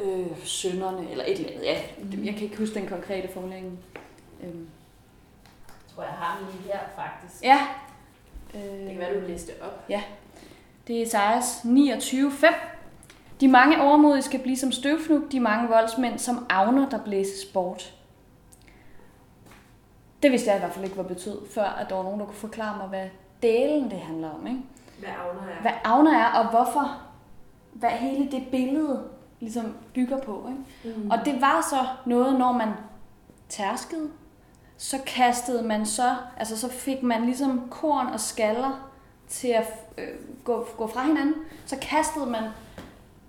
øh, 0.00 0.26
sønderne, 0.44 1.10
eller 1.10 1.24
et 1.26 1.38
eller 1.38 1.50
andet. 1.52 1.64
Ja, 1.64 1.80
jeg 2.24 2.34
kan 2.34 2.42
ikke 2.42 2.58
huske 2.58 2.74
den 2.74 2.86
konkrete 2.88 3.28
formulering. 3.32 3.78
Øhm, 4.42 4.68
Jeg 5.68 5.94
tror, 5.94 6.02
jeg 6.02 6.12
har 6.12 6.38
den 6.38 6.46
lige 6.60 6.72
her, 6.72 6.78
faktisk. 6.96 7.42
ja. 7.42 7.66
Øh, 8.54 8.80
Det 8.80 8.90
kan 8.90 8.98
være, 8.98 9.20
du 9.20 9.26
læste 9.26 9.52
op. 9.62 9.84
Det 10.86 10.98
er 10.98 11.02
Esajas 11.06 11.60
29.5. 11.64 12.54
De 13.40 13.48
mange 13.48 13.82
overmodige 13.82 14.22
skal 14.22 14.40
blive 14.40 14.56
som 14.56 14.72
støvfnug, 14.72 15.22
de 15.32 15.40
mange 15.40 15.68
voldsmænd 15.68 16.18
som 16.18 16.46
avner, 16.50 16.88
der 16.88 16.98
blæses 17.04 17.44
bort. 17.44 17.94
Det 20.22 20.30
vidste 20.30 20.48
jeg 20.48 20.56
i 20.56 20.60
hvert 20.60 20.72
fald 20.72 20.84
ikke, 20.84 20.94
hvad 20.94 21.04
betød, 21.04 21.38
før 21.54 21.64
at 21.64 21.88
der 21.88 21.96
var 21.96 22.02
nogen, 22.02 22.20
der 22.20 22.26
kunne 22.26 22.34
forklare 22.34 22.76
mig, 22.76 22.88
hvad 22.88 23.08
delen 23.42 23.90
det 23.90 23.98
handler 23.98 24.30
om. 24.30 24.46
Ikke? 24.46 24.60
Hvad 24.98 25.08
avner 25.08 25.52
er. 25.52 25.60
Hvad 25.60 25.72
avner 25.84 26.18
er, 26.18 26.26
og 26.26 26.50
hvorfor, 26.50 27.02
hvad 27.72 27.90
hele 27.90 28.30
det 28.30 28.46
billede 28.50 29.04
ligesom 29.40 29.76
bygger 29.94 30.20
på. 30.20 30.48
Ikke? 30.48 30.98
Mm. 30.98 31.10
Og 31.10 31.18
det 31.24 31.40
var 31.40 31.66
så 31.70 31.86
noget, 32.06 32.38
når 32.38 32.52
man 32.52 32.68
tærskede, 33.48 34.10
så 34.76 34.98
kastede 35.06 35.62
man 35.62 35.86
så, 35.86 36.16
altså 36.36 36.58
så 36.58 36.68
fik 36.68 37.02
man 37.02 37.24
ligesom 37.24 37.68
korn 37.70 38.06
og 38.06 38.20
skaller 38.20 38.90
til 39.28 39.48
at 39.48 39.64
øh, 39.98 40.08
gå, 40.44 40.66
gå 40.76 40.86
fra 40.86 41.02
hinanden. 41.02 41.34
Så 41.66 41.76
kastede 41.82 42.26
man 42.26 42.42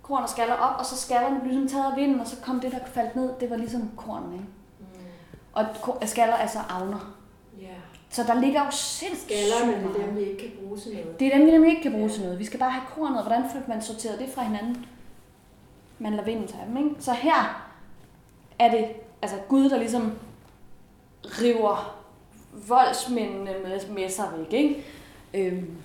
korn 0.02 0.22
og 0.22 0.28
skaller 0.28 0.54
op, 0.54 0.78
og 0.78 0.86
så 0.86 0.96
skallerne 0.96 1.40
blev 1.40 1.52
ligesom 1.52 1.68
taget 1.68 1.92
af 1.92 1.96
vinden, 1.96 2.20
og 2.20 2.26
så 2.26 2.36
kom 2.42 2.60
det, 2.60 2.72
der 2.72 2.78
faldt 2.86 3.16
ned, 3.16 3.30
det 3.40 3.50
var 3.50 3.56
ligesom 3.56 3.90
kornene. 3.96 4.34
Ikke? 4.34 4.46
Og 5.54 5.66
skaller 6.02 6.34
er 6.34 6.46
så 6.46 6.58
avner. 6.68 7.14
Ja. 7.60 7.74
Så 8.10 8.22
der 8.22 8.40
ligger 8.40 8.64
jo 8.64 8.70
sindssygt 8.70 9.32
Skallerne, 9.32 9.88
det 9.94 10.02
er 10.02 10.06
dem, 10.06 10.16
vi 10.16 10.20
ikke 10.20 10.38
kan 10.38 10.50
bruge 10.62 10.78
til 10.78 10.92
noget. 10.92 11.20
Det 11.20 11.26
er 11.26 11.36
dem, 11.38 11.46
vi 11.46 11.50
nemlig 11.50 11.70
ikke 11.70 11.82
kan 11.82 11.92
bruge 11.92 12.08
til 12.08 12.22
noget. 12.22 12.38
Vi 12.38 12.44
skal 12.44 12.58
bare 12.58 12.70
have 12.70 12.86
kornet, 12.94 13.18
og 13.18 13.26
hvordan 13.26 13.50
får 13.50 13.62
man 13.68 13.82
sorteret 13.82 14.18
det 14.18 14.28
fra 14.34 14.42
hinanden? 14.42 14.86
Man 15.98 16.12
lader 16.12 16.24
vinden 16.24 16.46
tage 16.46 16.66
dem, 16.66 16.76
ikke? 16.76 16.90
Så 16.98 17.12
her 17.12 17.70
er 18.58 18.70
det 18.70 18.86
altså 19.22 19.36
Gud, 19.48 19.70
der 19.70 19.78
ligesom 19.78 20.12
river 21.24 22.04
voldsmændene 22.68 23.50
med, 23.62 23.88
med 23.88 24.08
sig 24.08 24.28
væk, 24.36 24.52
ikke? 24.52 24.84
Øhm, 25.34 25.76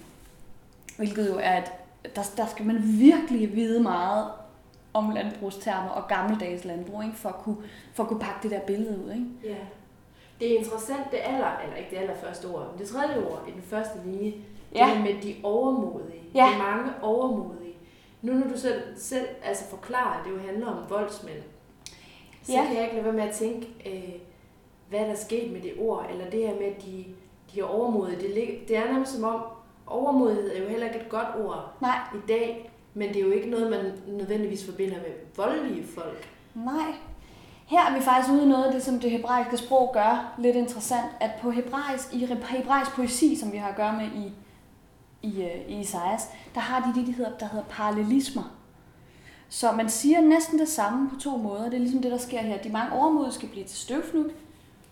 hvilket 0.98 1.30
jo 1.30 1.36
er, 1.36 1.52
at 1.52 1.72
der, 2.16 2.32
der 2.38 2.46
skal 2.46 2.66
man 2.66 2.82
virkelig 2.84 3.56
vide 3.56 3.84
meget 3.84 4.28
om 4.94 5.10
landbrugstermer 5.10 5.90
og 5.90 6.08
gammeldags 6.08 6.66
landbrug, 6.66 7.04
ikke? 7.04 7.16
For, 7.18 7.30
at 7.30 7.36
kunne, 7.36 7.58
for 7.94 8.04
at 8.04 8.10
kunne 8.10 8.20
pakke 8.20 8.40
det 8.44 8.52
der 8.52 8.60
billede 8.60 9.00
ud. 9.06 9.12
Ikke? 9.12 9.26
Ja. 9.44 9.56
Det 10.40 10.54
er 10.54 10.58
interessant, 10.60 11.12
det 11.12 11.20
aller, 11.24 11.58
eller 11.64 11.76
ikke 11.76 11.90
det 11.92 11.98
allerførste 11.98 12.46
ord, 12.46 12.68
men 12.72 12.80
det 12.80 12.88
tredje 12.88 13.18
ord 13.30 13.44
i 13.48 13.52
den 13.52 13.62
første 13.62 14.00
linje, 14.06 14.34
Ja. 14.76 14.86
det 14.86 14.98
er 14.98 15.02
med 15.02 15.22
de 15.22 15.36
overmodige. 15.44 16.22
Ja. 16.36 16.50
De 16.54 16.58
mange 16.64 16.92
overmodige. 17.02 17.74
Nu 18.22 18.34
når 18.34 18.48
du 18.48 18.58
selv, 18.60 18.82
selv 18.98 19.28
altså 19.44 19.66
forklarer, 19.70 20.20
at 20.20 20.26
det 20.26 20.32
jo 20.32 20.38
handler 20.48 20.68
om 20.68 20.90
voldsmænd, 20.90 21.38
så 22.44 22.52
Ja. 22.52 22.66
kan 22.66 22.76
jeg 22.76 22.84
ikke 22.84 22.94
lade 22.96 23.06
være 23.06 23.14
med 23.14 23.24
at 23.24 23.36
tænke, 23.36 23.68
øh, 23.86 24.14
hvad 24.90 25.00
der 25.00 25.06
er 25.06 25.16
sket 25.16 25.52
med 25.52 25.62
det 25.62 25.74
ord, 25.80 26.06
eller 26.12 26.30
det 26.30 26.48
her 26.48 26.56
med, 26.56 26.66
at 26.66 26.82
de, 26.86 27.06
de 27.54 27.60
er 27.60 27.64
overmodige. 27.64 28.18
Det, 28.22 28.68
det 28.68 28.78
er 28.78 28.86
nærmest 28.92 29.14
som 29.16 29.24
om, 29.24 29.42
overmodighed 29.88 30.56
er 30.56 30.62
jo 30.64 30.68
heller 30.70 30.88
ikke 30.88 31.00
et 31.00 31.10
godt 31.10 31.28
ord 31.46 31.74
Nej, 31.82 31.98
i 32.16 32.28
dag, 32.28 32.69
men 33.00 33.10
det 33.10 33.16
er 33.16 33.26
jo 33.26 33.32
ikke 33.32 33.50
noget, 33.50 33.72
man 33.72 33.92
nødvendigvis 34.08 34.66
forbinder 34.66 34.96
med 34.96 35.12
voldelige 35.36 35.88
folk. 35.88 36.30
Nej. 36.56 36.94
Her 37.68 37.86
er 37.86 37.98
vi 37.98 38.02
faktisk 38.02 38.34
ude 38.34 38.44
i 38.44 38.48
noget 38.48 38.66
af 38.66 38.74
det, 38.74 38.84
som 38.84 39.00
det 39.00 39.12
hebraiske 39.12 39.58
sprog 39.58 39.90
gør 39.94 40.36
lidt 40.38 40.56
interessant, 40.56 41.06
at 41.20 41.32
på 41.42 41.52
hebraisk, 41.52 42.14
i 42.14 42.26
hebraisk 42.50 42.96
poesi, 42.96 43.36
som 43.36 43.52
vi 43.52 43.58
har 43.58 43.70
at 43.70 43.76
gøre 43.76 43.94
med 43.94 44.06
i, 44.06 44.34
i, 45.28 45.44
øh, 45.44 45.70
i 45.70 45.80
Isaias, 45.80 46.22
der 46.56 46.60
har 46.60 46.80
de 46.80 47.00
det, 47.00 47.08
de 47.08 47.12
hedder, 47.12 47.38
der 47.38 47.48
hedder 47.48 47.66
parallelismer. 47.70 48.44
Så 49.50 49.72
man 49.72 49.90
siger 49.90 50.22
næsten 50.22 50.60
det 50.60 50.68
samme 50.68 51.10
på 51.10 51.16
to 51.16 51.38
måder. 51.38 51.64
Det 51.64 51.74
er 51.74 51.80
ligesom 51.80 52.02
det, 52.02 52.12
der 52.12 52.18
sker 52.18 52.42
her. 52.42 52.58
De 52.58 52.70
mange 52.70 52.94
overmodige 52.94 53.34
skal 53.34 53.50
blive 53.50 53.66
til 53.66 53.78
støvfnug. 53.78 54.26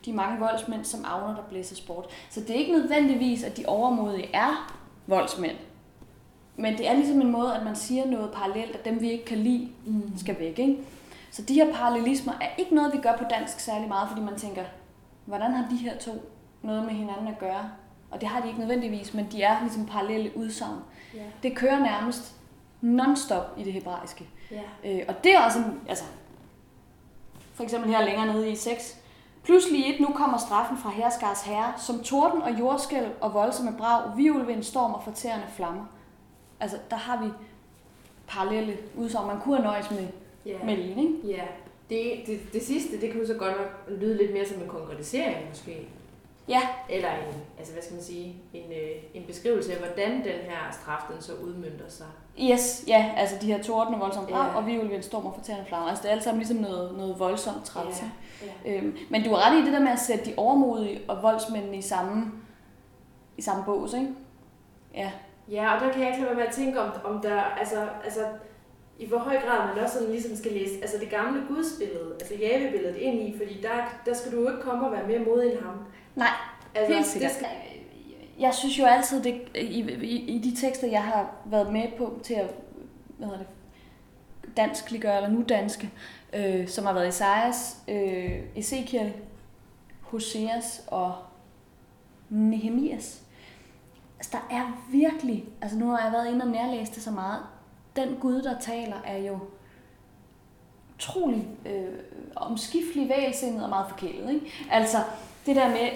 De 0.06 0.14
mange 0.14 0.40
voldsmænd, 0.40 0.84
som 0.84 1.06
avner, 1.06 1.36
der 1.36 1.44
blæses 1.50 1.82
bort. 1.82 2.06
Så 2.30 2.40
det 2.40 2.50
er 2.50 2.60
ikke 2.60 2.72
nødvendigvis, 2.72 3.44
at 3.44 3.58
de 3.58 3.66
overmodige 3.66 4.30
er 4.34 4.74
voldsmænd. 5.08 5.58
Men 6.58 6.78
det 6.78 6.88
er 6.90 6.94
ligesom 6.94 7.22
en 7.22 7.32
måde, 7.32 7.56
at 7.56 7.64
man 7.64 7.76
siger 7.76 8.06
noget 8.06 8.32
parallelt, 8.32 8.76
at 8.76 8.86
dem 8.86 9.02
vi 9.02 9.12
ikke 9.12 9.26
kan 9.26 9.38
lide, 9.38 9.70
Mm. 9.86 10.12
skal 10.18 10.40
væk. 10.40 10.60
Ikke? 10.60 10.78
Så 11.32 11.42
de 11.42 11.54
her 11.54 11.74
parallelismer 11.74 12.34
er 12.42 12.48
ikke 12.58 12.76
noget, 12.76 12.94
vi 12.94 12.98
gør 12.98 13.18
på 13.18 13.24
dansk 13.30 13.60
særlig 13.60 13.88
meget, 13.88 14.10
fordi 14.10 14.22
man 14.22 14.36
tænker, 14.36 14.64
hvordan 15.26 15.52
har 15.52 15.68
de 15.70 15.76
her 15.76 15.98
to 15.98 16.12
noget 16.62 16.84
med 16.84 16.92
hinanden 16.94 17.28
at 17.28 17.40
gøre? 17.40 17.70
Og 18.12 18.22
det 18.22 18.30
har 18.30 18.42
de 18.42 18.48
ikke 18.48 18.60
nødvendigvis, 18.60 19.14
men 19.14 19.28
de 19.32 19.42
er 19.42 19.60
ligesom 19.62 19.86
parallelle 19.86 20.38
udsagn. 20.38 20.78
Ja. 21.14 21.20
Det 21.44 21.56
kører 21.56 21.80
nærmest 21.80 22.34
non-stop 22.82 23.44
i 23.58 23.64
det 23.64 23.74
hebraiske. 23.74 24.28
Ja. 24.52 24.62
Øh, 24.86 25.02
og 25.08 25.24
det 25.24 25.36
er 25.36 25.40
også 25.42 25.60
en, 25.60 25.80
altså, 25.90 26.04
for 27.54 27.64
eksempel 27.64 27.92
her 27.92 28.06
længere 28.06 28.26
nede 28.26 28.52
i 28.52 28.56
6. 28.56 28.98
Pludselig 29.44 29.94
et, 29.94 30.00
nu 30.00 30.08
kommer 30.08 30.38
straffen 30.38 30.78
fra 30.78 30.90
herskars 30.90 31.42
herre, 31.42 31.74
som 31.78 32.00
torden 32.04 32.42
og 32.42 32.60
jordskælv 32.60 33.08
og 33.22 33.34
voldsomme 33.34 33.74
brag, 33.78 34.18
virvelvind, 34.18 34.64
storm 34.64 34.94
og 34.94 35.04
fortærende 35.04 35.46
flammer. 35.56 35.86
Altså, 36.60 36.78
der 36.90 36.96
har 36.96 37.24
vi 37.26 37.30
parallelle 38.28 38.78
udsagn. 38.96 39.28
Man 39.28 39.40
kunne 39.42 39.56
have 39.56 39.66
nøjes 39.66 39.92
med, 39.92 40.08
Ja. 40.46 40.58
med 40.64 40.74
en, 40.74 41.00
ikke? 41.00 41.14
Ja. 41.38 41.44
Det, 41.90 42.12
det, 42.28 42.40
det 42.54 42.62
sidste, 42.62 43.02
det 43.02 43.12
kan 43.12 43.22
jo 43.22 43.28
så 43.28 43.34
godt 43.34 43.58
nok 43.58 44.00
lyde 44.00 44.18
lidt 44.18 44.34
mere 44.34 44.46
som 44.46 44.62
en 44.62 44.68
konkretisering 44.68 45.50
måske. 45.50 45.88
Ja, 46.48 46.62
Eller 46.90 47.10
en, 47.10 47.34
altså 47.58 47.74
hvad 47.74 47.84
skal 47.84 47.94
man 47.96 48.04
sige, 48.04 48.36
en, 48.54 48.72
øh, 48.72 48.90
en 49.14 49.24
beskrivelse 49.28 49.74
af, 49.74 49.80
hvordan 49.80 50.12
den 50.12 50.26
her 50.50 50.72
straf, 50.72 51.02
den 51.14 51.22
så 51.22 51.34
udmyndter 51.34 51.86
sig. 51.90 52.06
yes, 52.42 52.84
ja, 52.88 53.14
altså 53.18 53.36
de 53.42 53.46
her 53.48 53.64
torden 53.64 53.94
og 53.94 54.00
voldsomme 54.00 54.30
brag, 54.30 54.52
Ja. 54.52 54.56
og 54.58 54.66
virvelvind, 54.68 55.04
storm 55.04 55.26
og 55.26 55.34
fortærende 55.36 55.66
flammer. 55.66 55.88
Altså, 55.90 56.02
det 56.04 56.10
er 56.10 56.14
alt 56.16 56.24
sammen 56.24 56.40
ligesom 56.40 56.58
noget, 56.58 56.98
noget 56.98 57.20
voldsomt 57.20 57.66
træls. 57.66 58.02
Ja. 58.02 58.10
Ja. 58.72 58.78
Øhm, 58.78 58.98
men 59.10 59.24
du 59.24 59.30
har 59.30 59.50
ret 59.52 59.62
i 59.62 59.66
det 59.66 59.74
der 59.74 59.80
med 59.80 59.92
at 59.92 60.00
sætte 60.00 60.26
de 60.26 60.34
overmodige 60.38 61.02
og 61.08 61.24
voldsmændene 61.24 61.78
i 61.78 61.82
samme, 61.82 62.32
i 63.38 63.42
samme 63.42 63.64
bås, 63.66 63.94
ikke? 63.94 64.08
Ja. 64.96 65.12
Ja, 65.52 65.76
og 65.76 65.82
der 65.82 65.92
kan 65.92 66.02
jeg 66.02 66.10
ikke 66.10 66.20
lade 66.20 66.30
være 66.30 66.40
med 66.40 66.48
at 66.48 66.54
tænke 66.54 66.82
om, 66.82 66.92
om 67.04 67.22
der, 67.22 67.42
altså, 67.42 67.88
altså, 68.04 68.26
i 69.00 69.08
hvor 69.08 69.18
høj 69.18 69.42
grad 69.42 69.68
man 69.68 69.84
også 69.84 69.94
sådan 69.94 70.12
ligesom 70.12 70.36
skal 70.36 70.52
læse 70.52 70.76
altså 70.82 70.98
det 71.00 71.10
gamle 71.10 71.44
gudsbillede, 71.48 72.16
altså 72.20 72.36
Jave-billedet 72.36 72.96
ind 72.96 73.22
i, 73.22 73.38
fordi 73.38 73.62
der, 73.62 74.00
der 74.06 74.14
skal 74.14 74.32
du 74.32 74.42
jo 74.42 74.50
ikke 74.50 74.62
komme 74.62 74.86
og 74.86 74.92
være 74.92 75.08
mere 75.08 75.20
modig 75.20 75.52
end 75.52 75.60
ham. 75.60 75.76
Nej, 76.16 76.30
Altså, 76.78 76.94
Helt 76.94 77.08
sikkert. 77.08 77.32
Det 77.32 77.38
skal, 77.38 77.48
Jeg 78.40 78.54
synes 78.54 78.80
jo 78.80 78.86
altid, 78.86 79.24
det, 79.24 79.42
i, 79.56 79.82
i, 80.02 80.36
i 80.36 80.40
de 80.40 80.56
tekster, 80.56 80.88
jeg 80.88 81.04
har 81.04 81.36
været 81.46 81.74
med 81.74 81.84
på 81.98 82.20
til 82.24 82.34
at 82.34 82.56
hvad 83.18 83.28
hedder 83.28 83.40
det, 83.40 83.48
danskliggøre, 84.58 85.16
eller 85.16 85.30
nu 85.30 85.44
danske, 85.50 85.90
øh, 86.34 86.68
som 86.68 86.86
har 86.86 86.94
været 86.94 87.08
Isaias, 87.08 87.78
øh, 87.88 88.40
Ezekiel, 88.56 89.14
Hoseas 90.02 90.84
og 90.88 91.16
Nehemias. 92.30 93.22
Altså, 94.18 94.32
der 94.32 94.56
er 94.56 94.84
virkelig, 94.90 95.46
altså 95.62 95.78
nu 95.78 95.90
har 95.90 96.04
jeg 96.04 96.12
været 96.12 96.28
inde 96.28 96.46
og 96.46 96.52
nærlæst 96.52 96.96
det 96.96 97.04
så 97.04 97.12
meget, 97.12 97.40
den 97.96 98.16
Gud, 98.22 98.42
der 98.42 98.60
taler, 98.60 98.96
er 99.06 99.18
jo 99.18 99.40
utrolig 100.96 101.48
øh, 101.66 101.94
omskiftelig, 102.36 103.10
vægelsindet 103.10 103.64
og 103.64 103.70
meget 103.70 103.86
forkælet. 103.90 104.34
Ikke? 104.34 104.68
Altså, 104.72 104.98
det 105.46 105.56
der 105.56 105.70
med, 105.70 105.90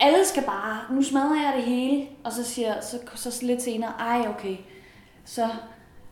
alle 0.00 0.24
skal 0.24 0.42
bare, 0.42 0.94
nu 0.94 1.02
smadrer 1.02 1.42
jeg 1.42 1.52
det 1.56 1.62
hele, 1.62 2.06
og 2.24 2.32
så 2.32 2.44
siger 2.44 2.80
så, 2.80 2.98
så 3.14 3.46
lidt 3.46 3.62
senere, 3.62 3.92
ej 3.98 4.28
okay, 4.28 4.56
så 5.24 5.48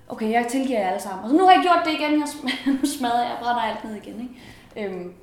okay, 0.08 0.30
jeg 0.30 0.46
tilgiver 0.48 0.78
jer 0.78 0.88
alle 0.88 1.02
sammen. 1.02 1.24
Og 1.24 1.30
så 1.30 1.36
nu 1.36 1.44
har 1.44 1.52
jeg 1.52 1.62
gjort 1.62 1.82
det 1.84 1.92
igen, 1.92 2.20
jeg 2.20 2.28
sm- 2.28 2.70
nu 2.80 2.86
smadrer 2.86 3.22
jeg, 3.22 3.36
brænder 3.40 3.62
alt 3.62 3.84
ned 3.84 3.94
igen. 3.94 4.20
Ikke? 4.76 4.94
Øhm, 4.94 5.14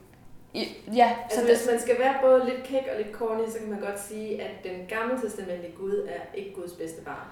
ja, 0.94 1.16
altså, 1.24 1.40
så 1.40 1.46
hvis 1.46 1.68
man 1.72 1.80
skal 1.80 2.00
være 2.00 2.16
både 2.22 2.46
lidt 2.46 2.64
kæk 2.64 2.88
og 2.92 2.98
lidt 2.98 3.16
corny, 3.16 3.50
så 3.50 3.60
kan 3.60 3.70
man 3.70 3.80
godt 3.80 4.00
sige, 4.00 4.42
at 4.42 4.64
den 4.64 4.86
gamle 4.88 5.22
testamentlige 5.22 5.74
Gud 5.78 6.08
er 6.10 6.38
ikke 6.38 6.54
Guds 6.54 6.72
bedste 6.72 7.02
barn. 7.02 7.28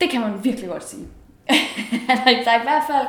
det 0.00 0.10
kan 0.10 0.20
man 0.20 0.44
virkelig 0.44 0.70
godt 0.70 0.84
sige. 0.84 1.08
der 1.48 1.54
er 2.26 2.44
der 2.44 2.50
er 2.50 2.60
i 2.60 2.62
hvert 2.62 2.82
fald, 2.86 3.06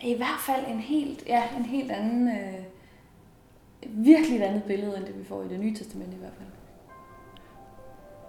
det 0.00 0.10
er 0.10 0.14
i 0.14 0.16
hvert 0.16 0.40
fald 0.46 0.66
en 0.66 0.80
helt, 0.80 1.26
ja, 1.26 1.42
en 1.58 1.64
helt 1.64 1.92
anden, 1.92 2.28
øh, 2.28 2.64
virkelig 3.86 4.38
et 4.38 4.42
andet 4.42 4.62
billede, 4.64 4.96
end 4.96 5.06
det 5.06 5.18
vi 5.18 5.24
får 5.24 5.42
i 5.42 5.48
det 5.48 5.60
nye 5.60 5.74
testamente 5.74 6.16
i 6.16 6.18
hvert 6.18 6.32
fald. 6.38 6.48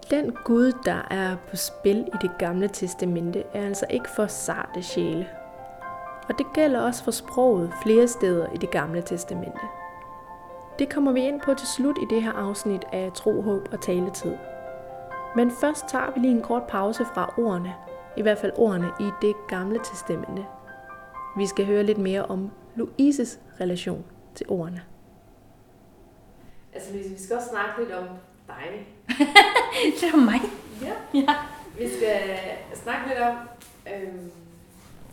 Den 0.09 0.31
Gud, 0.45 0.71
der 0.85 1.07
er 1.11 1.35
på 1.49 1.55
spil 1.55 1.97
i 1.97 2.17
det 2.21 2.31
gamle 2.39 2.67
testamente, 2.67 3.43
er 3.53 3.65
altså 3.65 3.85
ikke 3.89 4.09
for 4.15 4.27
sarte 4.27 4.83
sjæle. 4.83 5.27
Og 6.29 6.37
det 6.37 6.45
gælder 6.53 6.81
også 6.81 7.03
for 7.03 7.11
sproget 7.11 7.73
flere 7.83 8.07
steder 8.07 8.47
i 8.53 8.57
det 8.57 8.71
gamle 8.71 9.01
testamente. 9.01 9.59
Det 10.79 10.93
kommer 10.93 11.11
vi 11.11 11.21
ind 11.21 11.41
på 11.41 11.53
til 11.53 11.67
slut 11.67 11.97
i 11.97 12.05
det 12.09 12.23
her 12.23 12.31
afsnit 12.31 12.85
af 12.91 13.11
Tro, 13.13 13.41
Håb 13.41 13.67
og 13.71 13.81
Taletid. 13.81 14.33
Men 15.35 15.51
først 15.51 15.87
tager 15.87 16.11
vi 16.13 16.19
lige 16.19 16.35
en 16.35 16.41
kort 16.41 16.63
pause 16.67 17.05
fra 17.13 17.33
ordene, 17.37 17.73
i 18.17 18.21
hvert 18.21 18.37
fald 18.37 18.51
ordene 18.55 18.91
i 18.99 19.09
det 19.21 19.35
gamle 19.47 19.79
testamente. 19.83 20.45
Vi 21.37 21.47
skal 21.47 21.65
høre 21.65 21.83
lidt 21.83 21.97
mere 21.97 22.25
om 22.25 22.51
Louises 22.75 23.39
relation 23.59 24.05
til 24.35 24.45
ordene. 24.49 24.81
Altså, 26.73 26.93
Louise, 26.93 27.09
vi 27.09 27.19
skal 27.19 27.35
også 27.35 27.49
snakke 27.49 27.79
lidt 27.79 27.91
om 27.91 28.07
dig. 28.47 28.87
Det 30.01 30.09
er 30.13 30.17
mig. 30.17 30.39
Ja. 30.81 31.19
Ja. 31.19 31.35
Vi 31.77 31.89
skal 31.97 32.19
snakke 32.73 33.07
lidt 33.07 33.19
om, 33.19 33.35
øhm, 33.93 34.31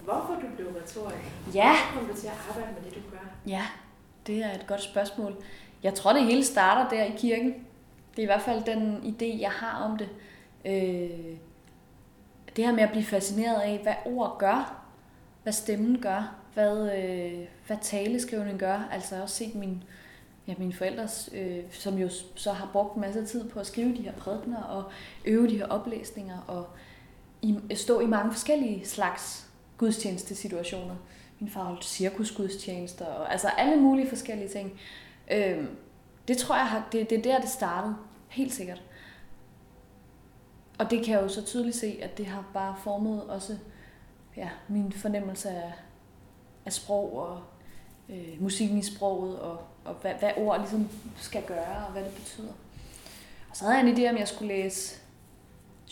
hvorfor 0.04 0.35
du 0.35 0.47
blev 0.57 0.69
retoriker. 0.83 1.19
Ja. 1.54 1.69
Hvorfor 1.69 1.99
kom 1.99 2.14
du 2.14 2.21
til 2.21 2.26
at 2.26 2.33
arbejde 2.49 2.75
med 2.75 2.90
det, 2.90 2.95
du 2.95 3.11
gør? 3.11 3.26
Ja, 3.47 3.66
det 4.26 4.45
er 4.45 4.54
et 4.54 4.66
godt 4.66 4.83
spørgsmål. 4.83 5.37
Jeg 5.83 5.95
tror, 5.95 6.12
det 6.12 6.25
hele 6.25 6.45
starter 6.45 6.97
der 6.97 7.04
i 7.04 7.14
kirken. 7.16 7.54
Det 8.11 8.19
er 8.19 8.23
i 8.23 8.26
hvert 8.26 8.42
fald 8.42 8.64
den 8.64 8.97
idé, 8.97 9.40
jeg 9.40 9.50
har 9.50 9.85
om 9.85 9.99
det. 9.99 10.09
Øh, 10.64 11.37
det 12.57 12.64
her 12.64 12.73
med 12.73 12.83
at 12.83 12.90
blive 12.90 13.04
fascineret 13.04 13.61
af, 13.61 13.80
hvad 13.83 13.95
ord 14.07 14.37
gør, 14.38 14.85
hvad 15.42 15.52
stemmen 15.52 16.00
gør, 16.00 16.35
hvad, 16.54 16.99
øh, 16.99 17.47
hvad 17.66 17.76
taleskrivning 17.83 18.59
gør. 18.59 18.88
Altså 18.92 19.14
jeg 19.14 19.19
har 19.19 19.23
også 19.23 19.37
set 19.37 19.54
min, 19.54 19.83
ja, 20.47 20.54
mine 20.59 20.73
forældres, 20.73 21.30
øh, 21.35 21.59
som 21.71 21.99
jo 21.99 22.09
så 22.35 22.52
har 22.52 22.69
brugt 22.73 22.95
en 22.95 23.00
masse 23.00 23.26
tid 23.26 23.49
på 23.49 23.61
at 23.61 23.66
skrive 23.66 23.97
de 23.97 24.02
her 24.02 24.12
prædikener 24.12 24.62
og 24.62 24.85
øve 25.25 25.49
de 25.49 25.59
her 25.59 25.66
oplæsninger 25.66 26.38
og 26.47 26.66
i, 27.42 27.59
stå 27.75 28.00
i 28.00 28.07
mange 28.07 28.33
forskellige 28.33 28.87
slags 28.87 29.50
gudstjenestesituationer. 29.80 30.96
Min 31.38 31.50
far 31.50 31.64
holdt 31.64 31.84
cirkusgudstjenester, 31.84 33.04
og 33.04 33.32
altså 33.32 33.49
alle 33.49 33.76
mulige 33.76 34.08
forskellige 34.08 34.49
ting. 34.49 34.80
Øhm, 35.30 35.68
det 36.28 36.38
tror 36.38 36.56
jeg, 36.56 36.66
har, 36.66 36.88
det, 36.92 37.10
det 37.10 37.18
er 37.18 37.22
der, 37.22 37.40
det 37.40 37.49
startede. 37.49 37.96
Helt 38.28 38.54
sikkert. 38.54 38.82
Og 40.78 40.90
det 40.90 41.04
kan 41.04 41.14
jeg 41.14 41.22
jo 41.22 41.28
så 41.28 41.44
tydeligt 41.44 41.76
se, 41.76 41.99
at 42.02 42.18
det 42.18 42.26
har 42.26 42.44
bare 42.54 42.76
formet 42.82 43.25
også 43.25 43.58
ja, 44.37 44.49
min 44.68 44.92
fornemmelse 44.92 45.50
af, 45.50 45.72
af 46.66 46.72
sprog 46.72 47.18
og 47.18 47.40
øh, 48.08 48.42
musikken 48.42 48.78
i 48.78 48.82
sproget, 48.82 49.38
og, 49.38 49.60
og 49.84 49.94
hvad, 49.94 50.14
hvad 50.14 50.30
ord 50.37 50.58
ligesom 50.58 50.88
skal 51.16 51.42
gøre, 51.42 51.87
og 51.87 51.92
hvad 51.92 52.04
det 52.04 52.14
betyder. 52.14 52.52
Og 53.50 53.56
så 53.56 53.64
havde 53.64 53.78
jeg 53.78 53.88
en 53.88 53.96
idé 53.96 54.10
om, 54.10 54.16
jeg 54.16 54.28
skulle 54.28 54.54
læse 54.54 55.00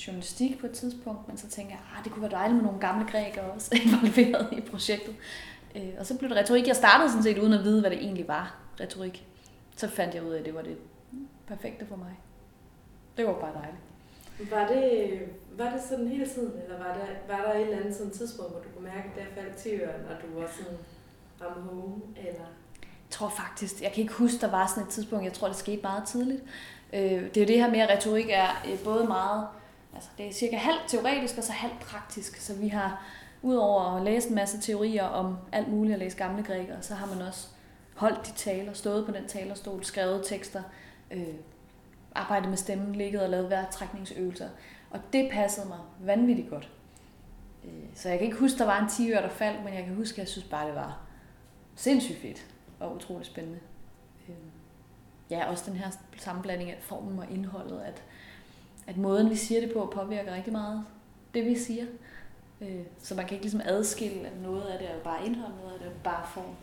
journalistik 0.06 0.58
på 0.58 0.66
et 0.66 0.72
tidspunkt, 0.72 1.28
men 1.28 1.36
så 1.36 1.48
tænkte 1.48 1.74
jeg, 1.74 1.98
at 1.98 2.04
det 2.04 2.12
kunne 2.12 2.22
være 2.22 2.30
dejligt 2.30 2.56
med 2.56 2.64
nogle 2.64 2.80
gamle 2.80 3.06
grækere 3.10 3.44
også 3.44 3.70
involveret 3.84 4.48
i 4.52 4.60
projektet. 4.60 5.14
Øh, 5.76 5.92
og 5.98 6.06
så 6.06 6.18
blev 6.18 6.30
det 6.30 6.38
retorik. 6.38 6.66
Jeg 6.66 6.76
startede 6.76 7.08
sådan 7.08 7.22
set 7.22 7.38
uden 7.38 7.52
at 7.52 7.64
vide, 7.64 7.80
hvad 7.80 7.90
det 7.90 7.98
egentlig 7.98 8.28
var, 8.28 8.56
retorik. 8.80 9.26
Så 9.76 9.88
fandt 9.88 10.14
jeg 10.14 10.22
ud 10.22 10.30
af, 10.30 10.38
at 10.38 10.44
det 10.44 10.54
var 10.54 10.62
det 10.62 10.76
perfekte 11.46 11.86
for 11.86 11.96
mig. 11.96 12.18
Det 13.16 13.26
var 13.26 13.32
bare 13.32 13.52
dejligt. 13.54 13.82
Var 14.50 14.66
det, 14.68 15.20
var 15.56 15.70
det 15.70 15.82
sådan 15.88 16.08
hele 16.08 16.26
tiden, 16.26 16.52
eller 16.64 16.78
var 16.78 16.94
der, 16.94 17.36
var 17.36 17.44
der 17.44 17.58
et 17.58 17.60
eller 17.60 17.78
andet 17.78 17.96
sådan 17.96 18.12
tidspunkt, 18.12 18.52
hvor 18.52 18.60
du 18.60 18.68
kunne 18.74 18.84
mærke, 18.84 19.08
at 19.08 19.16
der 19.16 19.42
faldt 19.42 19.56
til 19.56 19.80
øren, 19.80 20.04
og 20.04 20.16
du 20.22 20.40
var 20.40 20.48
sådan 20.56 20.78
ramme 21.40 21.62
home, 21.62 22.02
eller? 22.16 22.46
Jeg 22.80 23.10
tror 23.10 23.28
faktisk, 23.28 23.82
jeg 23.82 23.92
kan 23.92 24.02
ikke 24.02 24.14
huske, 24.14 24.40
der 24.40 24.50
var 24.50 24.66
sådan 24.66 24.82
et 24.82 24.88
tidspunkt, 24.88 25.24
jeg 25.24 25.32
tror, 25.32 25.48
det 25.48 25.56
skete 25.56 25.82
meget 25.82 26.04
tidligt. 26.04 26.42
Øh, 26.92 27.00
det 27.00 27.36
er 27.36 27.40
jo 27.40 27.46
det 27.46 27.60
her 27.60 27.70
med, 27.70 27.80
at 27.80 27.90
retorik 27.90 28.26
er 28.30 28.62
øh, 28.72 28.78
både 28.84 29.06
meget, 29.06 29.46
altså 29.94 30.10
det 30.18 30.26
er 30.26 30.32
cirka 30.32 30.56
halvt 30.56 30.84
teoretisk 30.88 31.38
og 31.38 31.44
så 31.44 31.52
halvt 31.52 31.80
praktisk. 31.80 32.36
Så 32.36 32.54
vi 32.54 32.68
har, 32.68 33.04
udover 33.42 33.96
at 33.96 34.02
læse 34.02 34.28
en 34.28 34.34
masse 34.34 34.60
teorier 34.60 35.04
om 35.04 35.36
alt 35.52 35.68
muligt 35.68 35.92
at 35.92 35.98
læse 35.98 36.16
gamle 36.16 36.42
grækere, 36.42 36.82
så 36.82 36.94
har 36.94 37.06
man 37.06 37.26
også 37.26 37.48
holdt 37.94 38.26
de 38.26 38.32
taler, 38.32 38.72
stået 38.72 39.06
på 39.06 39.12
den 39.12 39.28
talerstol, 39.28 39.84
skrevet 39.84 40.26
tekster, 40.26 40.62
øh, 41.10 41.34
arbejdet 42.14 42.48
med 42.48 42.56
stemmen, 42.56 42.94
ligget 42.94 43.22
og 43.22 43.28
lavet 43.28 43.50
vejrtrækningsøvelser. 43.50 44.48
Og 44.90 45.00
det 45.12 45.30
passede 45.32 45.68
mig 45.68 45.78
vanvittigt 46.00 46.50
godt. 46.50 46.70
Øh, 47.64 47.70
så 47.94 48.08
jeg 48.08 48.18
kan 48.18 48.26
ikke 48.26 48.38
huske, 48.38 48.58
der 48.58 48.64
var 48.64 48.82
en 48.82 48.88
10 48.88 49.10
der 49.10 49.28
faldt, 49.28 49.64
men 49.64 49.74
jeg 49.74 49.84
kan 49.84 49.94
huske, 49.94 50.14
at 50.14 50.18
jeg 50.18 50.28
synes 50.28 50.48
bare, 50.48 50.66
det 50.66 50.74
var 50.74 51.00
sindssygt 51.74 52.18
fedt 52.18 52.46
og 52.80 52.96
utrolig 52.96 53.26
spændende. 53.26 53.58
Øh, 54.28 54.34
ja, 55.30 55.50
også 55.50 55.70
den 55.70 55.78
her 55.78 55.90
sammenblanding 56.16 56.70
af 56.70 56.78
formen 56.80 57.18
og 57.18 57.30
indholdet, 57.30 57.80
at, 57.80 58.02
at 58.98 59.02
måden, 59.02 59.30
vi 59.30 59.36
siger 59.36 59.60
det 59.60 59.72
på, 59.72 59.92
påvirker 59.94 60.34
rigtig 60.34 60.52
meget 60.52 60.84
det, 61.34 61.44
vi 61.44 61.58
siger. 61.58 61.84
Øh, 62.60 62.80
så 63.02 63.14
man 63.14 63.26
kan 63.26 63.34
ikke 63.34 63.44
ligesom 63.44 63.60
adskille, 63.64 64.26
at 64.26 64.42
noget 64.42 64.62
af 64.62 64.78
det 64.78 64.90
er 64.90 64.98
bare 65.04 65.26
indhold, 65.26 65.52
noget 65.62 65.72
af 65.72 65.78
det 65.78 65.88
er 65.88 66.02
bare 66.04 66.26
form. 66.26 66.54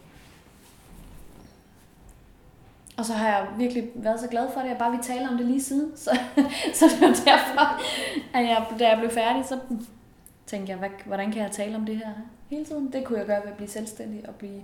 Og 2.98 3.06
så 3.06 3.14
har 3.14 3.28
jeg 3.28 3.48
virkelig 3.58 3.92
været 3.96 4.20
så 4.20 4.28
glad 4.28 4.48
for 4.54 4.60
det, 4.60 4.66
at 4.66 4.70
jeg 4.70 4.78
bare 4.78 4.92
vi 4.92 4.98
tale 5.04 5.30
om 5.30 5.38
det 5.38 5.46
lige 5.46 5.64
siden. 5.64 5.98
Så, 5.98 6.10
så 6.80 6.86
det 6.86 7.02
var 7.02 7.08
derfor, 7.08 7.82
at 8.38 8.44
jeg, 8.44 8.66
da 8.80 8.88
jeg 8.88 8.98
blev 9.00 9.10
færdig, 9.10 9.46
så 9.46 9.60
tænkte 10.46 10.72
jeg, 10.72 10.80
hvad, 10.80 10.90
hvordan 11.06 11.32
kan 11.32 11.42
jeg 11.42 11.52
tale 11.52 11.76
om 11.76 11.86
det 11.86 11.98
her 11.98 12.12
hele 12.50 12.66
tiden? 12.66 12.94
Det 12.94 13.06
kunne 13.06 13.20
jeg 13.20 13.28
gøre 13.28 13.42
ved 13.42 13.52
at 13.52 13.58
blive 13.58 13.70
selvstændig 13.70 14.30
og 14.30 14.36
blive, 14.36 14.62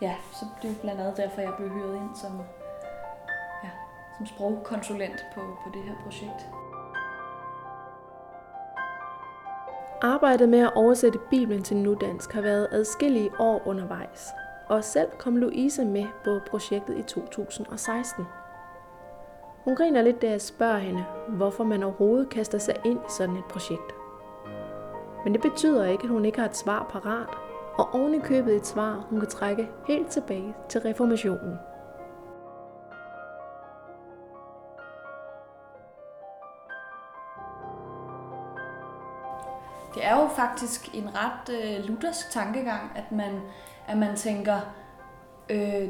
ja, 0.00 0.14
så 0.32 0.46
det 0.62 0.70
er 0.70 0.74
blandt 0.74 1.00
andet 1.00 1.16
derfor, 1.16 1.40
jeg 1.40 1.52
blev 1.56 1.70
hyret 1.70 1.96
ind 1.96 2.16
som, 2.20 2.40
ja, 3.64 3.70
som 4.16 4.26
sprogkonsulent 4.26 5.26
på, 5.34 5.40
på 5.40 5.70
det 5.74 5.82
her 5.82 5.94
projekt. 6.04 6.61
Arbejdet 10.04 10.48
med 10.48 10.58
at 10.58 10.72
oversætte 10.74 11.18
Bibelen 11.30 11.62
til 11.62 11.76
nudansk 11.76 12.32
har 12.32 12.40
været 12.40 12.68
adskillige 12.70 13.30
år 13.38 13.62
undervejs, 13.66 14.28
og 14.68 14.84
selv 14.84 15.08
kom 15.18 15.36
Louise 15.36 15.84
med 15.84 16.04
på 16.24 16.40
projektet 16.50 16.98
i 16.98 17.02
2016. 17.02 18.24
Hun 19.64 19.76
griner 19.76 20.02
lidt, 20.02 20.22
da 20.22 20.30
jeg 20.30 20.40
spørger 20.40 20.78
hende, 20.78 21.04
hvorfor 21.28 21.64
man 21.64 21.82
overhovedet 21.82 22.28
kaster 22.28 22.58
sig 22.58 22.74
ind 22.84 22.98
i 22.98 23.10
sådan 23.18 23.36
et 23.36 23.44
projekt. 23.44 23.94
Men 25.24 25.32
det 25.32 25.42
betyder 25.42 25.84
ikke, 25.84 26.02
at 26.04 26.10
hun 26.10 26.24
ikke 26.24 26.38
har 26.38 26.48
et 26.48 26.56
svar 26.56 26.88
parat, 26.92 27.28
og 27.74 27.94
oven 27.94 28.14
i 28.14 28.18
købet 28.18 28.56
et 28.56 28.66
svar, 28.66 29.06
hun 29.10 29.20
kan 29.20 29.28
trække 29.28 29.68
helt 29.86 30.08
tilbage 30.08 30.54
til 30.68 30.80
reformationen. 30.80 31.58
Det 39.94 40.06
er 40.06 40.20
jo 40.20 40.28
faktisk 40.36 40.94
en 40.94 41.08
ret 41.14 41.54
øh, 41.54 41.84
luthersk 41.84 42.30
tankegang, 42.30 42.92
at 42.94 43.12
man, 43.12 43.40
at 43.88 43.98
man 43.98 44.16
tænker, 44.16 44.60
øh, 45.48 45.88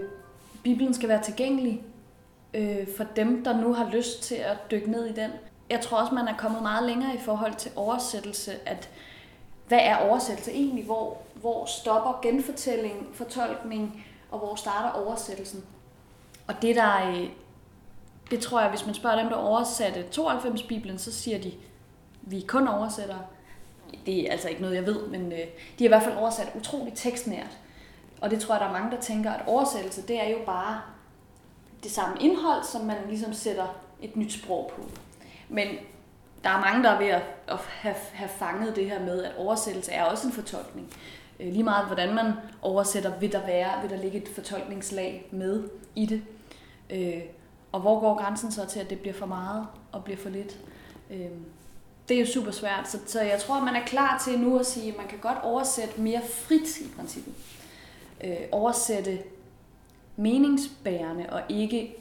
Bibelen 0.62 0.94
skal 0.94 1.08
være 1.08 1.22
tilgængelig 1.22 1.84
øh, 2.54 2.86
for 2.96 3.04
dem, 3.04 3.44
der 3.44 3.60
nu 3.60 3.74
har 3.74 3.90
lyst 3.90 4.22
til 4.22 4.34
at 4.34 4.56
dykke 4.70 4.90
ned 4.90 5.06
i 5.06 5.12
den. 5.12 5.30
Jeg 5.70 5.80
tror 5.80 5.98
også, 5.98 6.14
man 6.14 6.28
er 6.28 6.36
kommet 6.36 6.62
meget 6.62 6.86
længere 6.86 7.14
i 7.14 7.18
forhold 7.18 7.54
til 7.54 7.70
oversættelse, 7.76 8.68
at 8.68 8.90
hvad 9.68 9.80
er 9.82 9.96
oversættelse 9.96 10.52
egentlig? 10.52 10.84
Hvor, 10.84 11.18
hvor 11.34 11.64
stopper 11.64 12.20
genfortælling, 12.22 13.06
fortolkning, 13.14 14.04
og 14.30 14.38
hvor 14.38 14.54
starter 14.54 14.90
oversættelsen? 14.90 15.64
Og 16.46 16.54
det 16.62 16.76
der, 16.76 17.08
øh, 17.08 17.28
det 18.30 18.40
tror 18.40 18.60
jeg, 18.60 18.70
hvis 18.70 18.86
man 18.86 18.94
spørger 18.94 19.20
dem, 19.20 19.28
der 19.28 19.36
oversatte 19.36 20.04
92-bibelen, 20.18 20.98
så 20.98 21.12
siger 21.12 21.38
de, 21.38 21.52
vi 22.22 22.40
kun 22.48 22.68
oversætter 22.68 23.18
det 24.06 24.28
er 24.28 24.32
altså 24.32 24.48
ikke 24.48 24.60
noget, 24.60 24.74
jeg 24.74 24.86
ved, 24.86 25.06
men 25.06 25.32
øh, 25.32 25.38
de 25.78 25.84
er 25.84 25.84
i 25.84 25.86
hvert 25.86 26.02
fald 26.02 26.16
oversat 26.16 26.52
utroligt 26.54 26.96
tekstnært. 26.96 27.58
Og 28.20 28.30
det 28.30 28.40
tror 28.40 28.54
jeg, 28.54 28.60
der 28.60 28.66
er 28.66 28.72
mange, 28.72 28.96
der 28.96 29.00
tænker, 29.00 29.30
at 29.30 29.46
oversættelse, 29.46 30.02
det 30.02 30.20
er 30.20 30.28
jo 30.28 30.38
bare 30.46 30.80
det 31.82 31.90
samme 31.90 32.16
indhold, 32.20 32.64
som 32.64 32.80
man 32.86 32.96
ligesom 33.08 33.32
sætter 33.32 33.66
et 34.02 34.16
nyt 34.16 34.32
sprog 34.32 34.72
på. 34.76 34.82
Men 35.48 35.68
der 36.44 36.50
er 36.50 36.60
mange, 36.60 36.82
der 36.82 36.90
er 36.90 36.98
ved 36.98 37.06
at, 37.06 37.22
at 37.48 37.58
have, 37.68 37.94
have 38.12 38.28
fanget 38.28 38.76
det 38.76 38.90
her 38.90 39.00
med, 39.00 39.24
at 39.24 39.36
oversættelse 39.36 39.92
er 39.92 40.04
også 40.04 40.26
en 40.26 40.32
fortolkning. 40.32 40.90
Øh, 41.40 41.52
lige 41.52 41.62
meget 41.62 41.86
hvordan 41.86 42.14
man 42.14 42.32
oversætter, 42.62 43.18
vil 43.18 43.32
der, 43.32 43.46
være, 43.46 43.80
vil 43.82 43.90
der 43.90 43.96
ligge 43.96 44.18
et 44.18 44.28
fortolkningslag 44.28 45.28
med 45.30 45.68
i 45.94 46.06
det. 46.06 46.22
Øh, 46.90 47.22
og 47.72 47.80
hvor 47.80 48.00
går 48.00 48.18
grænsen 48.18 48.52
så 48.52 48.66
til, 48.66 48.80
at 48.80 48.90
det 48.90 49.00
bliver 49.00 49.14
for 49.14 49.26
meget 49.26 49.66
og 49.92 50.04
bliver 50.04 50.18
for 50.18 50.28
lidt? 50.28 50.58
Øh, 51.10 51.30
det 52.08 52.16
er 52.16 52.20
jo 52.20 52.26
super 52.26 52.50
svært. 52.50 52.88
Så, 52.88 52.98
så 53.06 53.20
jeg 53.20 53.40
tror, 53.40 53.54
at 53.56 53.62
man 53.62 53.76
er 53.76 53.84
klar 53.86 54.22
til 54.24 54.38
nu 54.38 54.58
at 54.58 54.66
sige, 54.66 54.92
at 54.92 54.98
man 54.98 55.06
kan 55.06 55.18
godt 55.18 55.38
oversætte 55.42 56.00
mere 56.00 56.20
frit 56.30 56.80
i 56.80 56.88
princippet. 56.96 57.34
Øh, 58.24 58.36
oversætte 58.52 59.22
meningsbærende, 60.16 61.26
og 61.30 61.42
ikke 61.48 61.96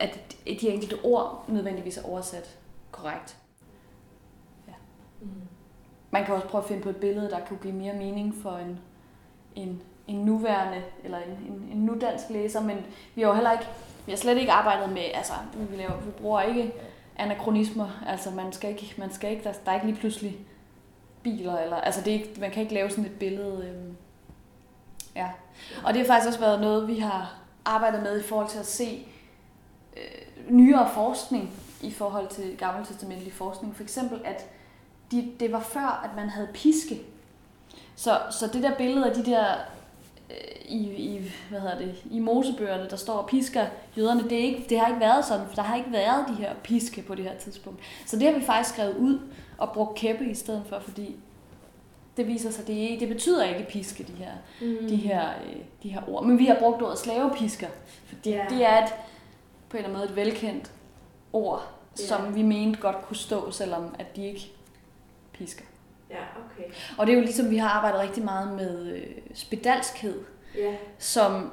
at 0.00 0.36
de 0.46 0.68
enkelte 0.68 0.98
ord 1.04 1.44
nødvendigvis 1.48 1.96
er 1.96 2.02
oversat 2.02 2.58
korrekt. 2.90 3.36
Ja. 4.68 4.72
Mm. 5.20 5.28
Man 6.10 6.24
kan 6.24 6.34
også 6.34 6.46
prøve 6.46 6.62
at 6.62 6.68
finde 6.68 6.82
på 6.82 6.88
et 6.88 6.96
billede, 6.96 7.30
der 7.30 7.40
kan 7.44 7.58
give 7.62 7.74
mere 7.74 7.94
mening 7.94 8.34
for 8.42 8.56
en, 8.56 8.78
en, 9.54 9.82
en 10.06 10.16
nuværende, 10.16 10.82
eller 11.04 11.18
en, 11.18 11.30
en, 11.30 11.68
en 11.72 11.78
nudansk 11.78 12.30
læser, 12.30 12.60
men 12.60 12.76
vi 13.14 13.22
har 13.22 13.28
jo 13.28 13.34
heller 13.34 13.52
ikke, 13.52 13.64
vi 14.06 14.12
har 14.12 14.16
slet 14.16 14.38
ikke 14.38 14.52
arbejdet 14.52 14.92
med, 14.92 15.04
altså 15.14 15.32
vi, 15.54 15.76
laver, 15.76 16.00
vi 16.00 16.10
bruger 16.10 16.42
ikke 16.42 16.72
anachronismer. 17.18 18.04
Altså 18.06 18.30
man 18.30 18.52
skal 18.52 18.70
ikke, 18.70 18.94
man 18.98 19.12
skal 19.12 19.30
ikke 19.30 19.44
der, 19.44 19.52
der 19.64 19.70
er 19.70 19.74
ikke 19.74 19.86
lige 19.86 20.00
pludselig 20.00 20.38
biler, 21.22 21.58
eller, 21.58 21.76
altså 21.76 22.00
det 22.00 22.08
er 22.08 22.14
ikke, 22.14 22.40
man 22.40 22.50
kan 22.50 22.62
ikke 22.62 22.74
lave 22.74 22.90
sådan 22.90 23.04
et 23.04 23.18
billede. 23.18 23.64
Øh, 23.68 23.94
ja. 25.16 25.28
Og 25.84 25.94
det 25.94 26.00
har 26.00 26.06
faktisk 26.06 26.26
også 26.26 26.40
været 26.40 26.60
noget, 26.60 26.88
vi 26.88 26.98
har 26.98 27.34
arbejdet 27.64 28.02
med 28.02 28.20
i 28.20 28.22
forhold 28.22 28.48
til 28.48 28.58
at 28.58 28.66
se 28.66 29.06
øh, 29.96 30.50
nyere 30.50 30.90
forskning 30.94 31.50
i 31.82 31.90
forhold 31.90 32.28
til 32.28 32.56
gammeltestamentlig 32.58 33.32
forskning. 33.32 33.76
For 33.76 33.82
eksempel, 33.82 34.20
at 34.24 34.46
de, 35.10 35.32
det 35.40 35.52
var 35.52 35.60
før, 35.60 36.02
at 36.04 36.16
man 36.16 36.28
havde 36.28 36.48
piske. 36.54 37.00
Så, 37.96 38.20
så 38.30 38.46
det 38.46 38.62
der 38.62 38.76
billede 38.76 39.10
af 39.10 39.14
de 39.14 39.24
der 39.24 39.54
i, 40.68 40.78
i, 40.78 41.32
hvad 41.50 41.60
hedder 41.60 41.78
det, 41.78 41.94
i 42.10 42.18
mosebøgerne, 42.18 42.90
der 42.90 42.96
står 42.96 43.14
og 43.14 43.28
pisker 43.28 43.66
jøderne. 43.96 44.22
Det, 44.22 44.32
er 44.32 44.42
ikke, 44.42 44.66
det 44.68 44.78
har 44.78 44.86
ikke 44.86 45.00
været 45.00 45.24
sådan, 45.24 45.46
for 45.46 45.54
der 45.54 45.62
har 45.62 45.76
ikke 45.76 45.92
været 45.92 46.24
de 46.28 46.34
her 46.34 46.54
piske 46.62 47.02
på 47.02 47.14
det 47.14 47.24
her 47.24 47.36
tidspunkt. 47.38 47.80
Så 48.06 48.16
det 48.16 48.32
har 48.32 48.38
vi 48.38 48.44
faktisk 48.44 48.74
skrevet 48.74 48.96
ud 48.96 49.20
og 49.58 49.72
brugt 49.72 49.98
kæppe 49.98 50.30
i 50.30 50.34
stedet 50.34 50.62
for, 50.68 50.78
fordi 50.78 51.16
det 52.16 52.26
viser 52.26 52.50
sig, 52.50 52.66
det, 52.66 53.00
det 53.00 53.08
betyder 53.08 53.44
ikke 53.44 53.66
piske, 53.70 54.04
de 54.04 54.12
her, 54.12 54.32
mm. 54.60 54.88
de, 54.88 54.96
her, 54.96 55.28
øh, 55.28 55.56
de 55.82 55.88
her 55.88 56.08
ord. 56.08 56.24
Men 56.24 56.38
vi 56.38 56.46
har 56.46 56.56
brugt 56.58 56.82
ordet 56.82 56.98
slavepisker, 56.98 57.68
fordi 58.06 58.30
yeah. 58.30 58.50
det 58.50 58.64
er 58.64 58.84
et, 58.84 58.94
på 59.68 59.76
en 59.76 59.84
eller 59.84 59.88
anden 59.88 59.98
måde 59.98 60.10
et 60.10 60.16
velkendt 60.16 60.72
ord, 61.32 61.68
yeah. 62.00 62.08
som 62.08 62.34
vi 62.34 62.42
mente 62.42 62.80
godt 62.80 62.96
kunne 63.02 63.16
stå, 63.16 63.50
selvom 63.50 63.94
at 63.98 64.16
de 64.16 64.26
ikke 64.26 64.52
pisker. 65.32 65.64
Ja, 66.16 66.24
okay. 66.44 66.74
Og 66.98 67.06
det 67.06 67.12
er 67.12 67.16
jo 67.16 67.22
ligesom, 67.22 67.50
vi 67.50 67.56
har 67.56 67.68
arbejdet 67.68 68.00
rigtig 68.00 68.24
meget 68.24 68.56
med 68.56 68.92
øh, 68.92 69.02
spedalskhed, 69.34 70.24
ja. 70.58 70.74
som 70.98 71.52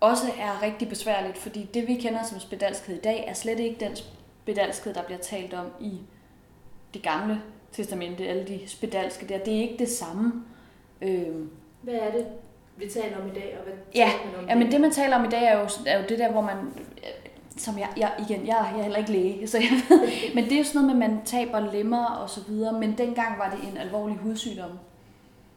også 0.00 0.26
er 0.38 0.62
rigtig 0.62 0.88
besværligt, 0.88 1.38
fordi 1.38 1.70
det 1.74 1.88
vi 1.88 1.94
kender 1.94 2.22
som 2.22 2.40
spedalskhed 2.40 2.96
i 2.96 3.00
dag, 3.00 3.24
er 3.28 3.34
slet 3.34 3.60
ikke 3.60 3.80
den 3.80 3.96
spedalskhed, 3.96 4.94
der 4.94 5.02
bliver 5.02 5.18
talt 5.18 5.54
om 5.54 5.66
i 5.80 6.00
det 6.94 7.02
gamle 7.02 7.42
testamente, 7.72 8.28
alle 8.28 8.44
de 8.44 8.60
spedalske 8.66 9.28
der. 9.28 9.38
Det 9.38 9.56
er 9.56 9.60
ikke 9.60 9.78
det 9.78 9.88
samme. 9.88 10.44
Øhm. 11.02 11.50
Hvad 11.82 11.94
er 11.94 12.12
det, 12.12 12.26
vi 12.76 12.88
taler 12.88 13.18
om 13.22 13.28
i 13.28 13.34
dag, 13.34 13.56
og 13.58 13.64
hvad 13.64 13.74
ja, 13.94 14.10
man 14.24 14.42
om 14.42 14.48
ja, 14.48 14.54
men 14.54 14.72
det 14.72 14.80
man 14.80 14.90
taler 14.90 15.16
om 15.16 15.24
i 15.24 15.28
dag 15.28 15.44
er 15.44 15.60
jo, 15.60 15.68
er 15.86 15.98
jo 15.98 16.04
det 16.08 16.18
der, 16.18 16.32
hvor 16.32 16.40
man 16.40 16.56
som 17.56 17.78
jeg, 17.78 17.88
jeg 17.96 18.12
igen, 18.18 18.46
jeg, 18.46 18.70
jeg 18.72 18.78
er 18.78 18.82
heller 18.82 18.98
ikke 18.98 19.12
læge, 19.12 19.46
så 19.46 19.58
jeg 19.58 19.82
ved, 19.88 20.08
men 20.34 20.44
det 20.44 20.52
er 20.52 20.58
jo 20.58 20.64
sådan 20.64 20.80
noget 20.80 20.96
med, 20.96 21.06
at 21.06 21.12
man 21.12 21.24
taber 21.24 21.72
lemmer 21.72 22.04
og 22.06 22.30
så 22.30 22.40
videre, 22.48 22.80
men 22.80 22.98
dengang 22.98 23.38
var 23.38 23.50
det 23.50 23.68
en 23.68 23.76
alvorlig 23.76 24.16
hudsygdom. 24.16 24.70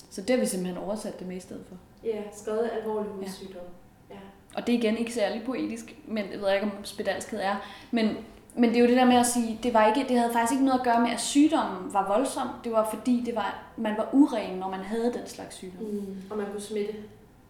Så 0.10 0.22
det 0.22 0.30
har 0.30 0.38
vi 0.38 0.46
simpelthen 0.46 0.78
oversat 0.78 1.20
det 1.20 1.28
med 1.28 1.38
i 1.38 1.40
stedet 1.40 1.64
for. 1.68 1.76
Ja, 2.04 2.22
skrevet 2.34 2.70
alvorlig 2.82 3.12
hudsygdom. 3.12 3.62
Ja. 4.10 4.16
ja. 4.16 4.20
Og 4.56 4.68
det 4.68 4.76
er 4.76 4.80
igen 4.80 4.98
ikke 4.98 5.14
særlig 5.14 5.44
poetisk, 5.44 5.96
men 6.08 6.26
jeg 6.32 6.42
ved 6.42 6.54
ikke, 6.54 6.66
om 6.66 6.72
spedalskhed 6.84 7.40
er. 7.40 7.56
Men, 7.92 8.18
men 8.56 8.70
det 8.70 8.78
er 8.78 8.82
jo 8.82 8.88
det 8.88 8.98
der 8.98 9.06
med 9.06 9.16
at 9.16 9.26
sige, 9.26 9.60
det, 9.64 9.74
var 9.74 9.88
ikke, 9.88 10.10
det 10.10 10.20
havde 10.20 10.34
faktisk 10.34 10.54
ikke 10.54 10.66
noget 10.66 10.80
at 10.80 10.86
gøre 10.86 11.02
med, 11.02 11.12
at 11.12 11.22
sygdommen 11.22 11.94
var 11.94 12.08
voldsom. 12.08 12.48
Det 12.64 12.72
var 12.72 12.90
fordi, 12.90 13.24
det 13.26 13.36
var, 13.36 13.64
man 13.78 13.98
var 13.98 14.10
uren, 14.14 14.58
når 14.58 14.70
man 14.70 14.80
havde 14.80 15.14
den 15.14 15.28
slags 15.28 15.56
sygdom. 15.56 15.86
Mm. 15.86 16.22
Og 16.30 16.38
man 16.38 16.46
kunne 16.52 16.62
smitte 16.62 16.94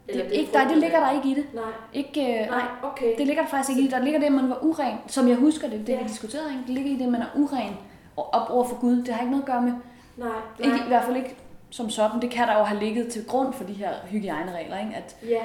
det, 0.07 0.15
det, 0.15 0.31
ikke, 0.31 0.53
nej, 0.53 0.63
det 0.63 0.77
ligger 0.77 0.99
der 0.99 1.11
ikke 1.11 1.29
i 1.29 1.33
det. 1.33 1.45
Nej. 1.53 1.63
Ikke, 1.93 2.21
øh, 2.21 2.49
nej, 2.49 2.65
okay. 2.83 3.17
Det 3.17 3.27
ligger 3.27 3.43
der 3.43 3.49
faktisk 3.49 3.69
ikke 3.69 3.81
i 3.81 3.83
det. 3.83 3.91
Der 3.91 3.99
ligger 3.99 4.19
det, 4.19 4.25
at 4.25 4.31
man 4.31 4.49
var 4.49 4.63
uren, 4.63 4.97
som 5.07 5.27
jeg 5.27 5.35
husker 5.35 5.69
det, 5.69 5.87
det 5.87 5.93
ja. 5.93 6.01
vi 6.01 6.07
diskuterede. 6.07 6.49
Ikke? 6.51 6.63
Det 6.67 6.73
ligger 6.73 6.91
i 6.91 6.95
det, 6.95 7.03
at 7.05 7.11
man 7.11 7.21
er 7.21 7.27
uren 7.35 7.75
op 8.17 8.49
over 8.49 8.67
for 8.67 8.79
Gud. 8.81 8.95
Det 8.95 9.13
har 9.13 9.21
ikke 9.21 9.31
noget 9.31 9.43
at 9.43 9.47
gøre 9.47 9.61
med. 9.61 9.73
Nej, 10.17 10.29
nej. 10.59 10.73
Ikke, 10.73 10.85
I 10.85 10.87
hvert 10.87 11.05
fald 11.05 11.17
ikke 11.17 11.35
som 11.69 11.89
sådan. 11.89 12.21
Det 12.21 12.29
kan 12.29 12.47
der 12.47 12.57
jo 12.57 12.63
have 12.63 12.79
ligget 12.79 13.11
til 13.11 13.25
grund 13.25 13.53
for 13.53 13.63
de 13.63 13.73
her 13.73 13.91
hygiejneregler. 14.07 14.79
Ikke? 14.79 14.95
At, 14.95 15.15
ja. 15.29 15.43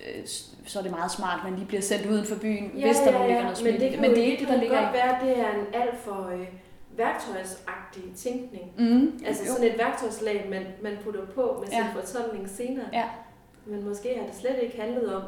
øh, 0.00 0.26
så 0.66 0.78
er 0.78 0.82
det 0.82 0.90
meget 0.90 1.10
smart, 1.10 1.38
at 1.38 1.50
man 1.50 1.58
lige 1.58 1.68
bliver 1.68 1.82
sendt 1.82 2.06
uden 2.06 2.24
for 2.24 2.36
byen, 2.36 2.72
ja, 2.76 2.86
hvis 2.86 2.98
der 2.98 3.12
ja, 3.12 3.20
ja. 3.20 3.26
ligger 3.26 3.42
noget 3.42 3.58
smitte. 3.58 3.78
Men 3.78 3.92
det, 3.92 4.00
men 4.00 4.10
det 4.10 4.18
er 4.18 4.24
ikke 4.24 4.40
det, 4.40 4.48
der 4.48 4.60
ligger 4.60 4.80
i. 4.80 4.82
Godt 4.82 4.94
være, 4.94 5.16
at 5.16 5.22
det 5.22 5.38
er 5.38 5.50
en 5.50 5.66
alt 5.82 5.96
for 5.96 6.30
øh, 6.32 6.46
værktøjsagtig 6.96 8.02
tænkning. 8.16 8.72
Mm, 8.78 9.20
altså 9.26 9.44
jo. 9.44 9.52
sådan 9.52 9.66
et 9.66 9.78
værktøjslag, 9.78 10.46
man, 10.50 10.66
man 10.82 10.98
putter 11.04 11.26
på 11.34 11.56
med 11.60 11.68
sin 11.68 11.78
ja. 11.78 12.00
fortolkning 12.00 12.48
senere. 12.48 12.86
Ja. 12.92 13.04
Men 13.66 13.88
måske 13.88 14.18
har 14.18 14.26
det 14.26 14.34
slet 14.34 14.58
ikke 14.62 14.80
handlet 14.80 15.14
om 15.16 15.22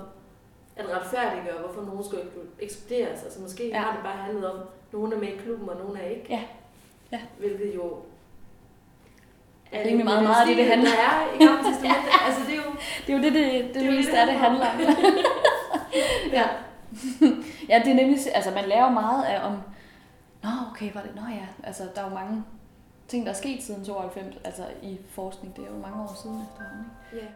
at 0.77 0.87
retfærdiggøre, 0.96 1.59
hvorfor 1.61 1.83
nogen 1.83 2.05
skulle 2.05 2.22
ekskluderes. 2.59 3.22
Altså 3.22 3.40
måske 3.40 3.68
ja. 3.68 3.79
har 3.79 3.92
det 3.92 4.03
bare 4.03 4.16
handlet 4.16 4.51
om, 4.51 4.59
at 4.59 4.66
nogen 4.92 5.12
er 5.12 5.18
med 5.18 5.29
i 5.29 5.37
klubben, 5.37 5.68
og 5.68 5.77
nogen 5.77 5.96
er 5.96 6.05
ikke. 6.05 6.27
Ja. 6.31 6.40
ja. 7.12 7.20
Hvilket 7.38 7.75
jo 7.75 7.96
er 9.72 9.85
rimelig 9.87 10.05
meget- 10.05 10.22
meget 10.22 10.40
af 10.40 10.46
det, 10.46 10.57
det 10.57 10.66
handler 10.66 10.90
Der 10.90 10.96
er 10.96 11.35
i 11.35 11.44
Gamle 11.44 11.64
Testamentet. 11.70 12.12
Altså, 12.27 12.40
det 12.46 12.53
er 12.53 12.62
jo... 12.66 12.72
Det 13.07 13.12
er 13.12 13.16
jo 13.16 13.22
det, 13.22 13.33
det, 13.33 13.75
det, 13.75 13.75
Det 13.75 14.18
er 14.18 14.25
det 14.25 14.35
handler 14.35 14.66
om. 14.66 14.81
ja. 16.38 16.46
ja, 17.70 17.79
det 17.85 17.90
er 17.90 17.94
nemlig, 17.94 18.18
altså 18.35 18.51
man 18.51 18.64
lærer 18.64 18.90
meget 18.90 19.25
af 19.25 19.46
om, 19.46 19.53
nå 20.42 20.49
okay, 20.70 20.92
var 20.94 21.03
det, 21.03 21.14
nå 21.14 21.22
ja, 21.31 21.46
altså 21.64 21.83
der 21.94 22.01
er 22.01 22.09
jo 22.09 22.14
mange 22.14 22.44
ting, 23.09 23.27
der 23.27 23.33
er 23.33 23.37
sket 23.37 23.62
siden 23.62 23.85
92, 23.85 24.37
altså 24.44 24.62
i 24.83 24.99
forskning, 25.11 25.57
det 25.57 25.64
er 25.64 25.68
jo 25.68 25.79
mange 25.79 26.03
år 26.03 26.16
siden 26.22 26.42
efterhånden. 26.51 26.87
Ikke? 27.12 27.25
Ja. 27.27 27.31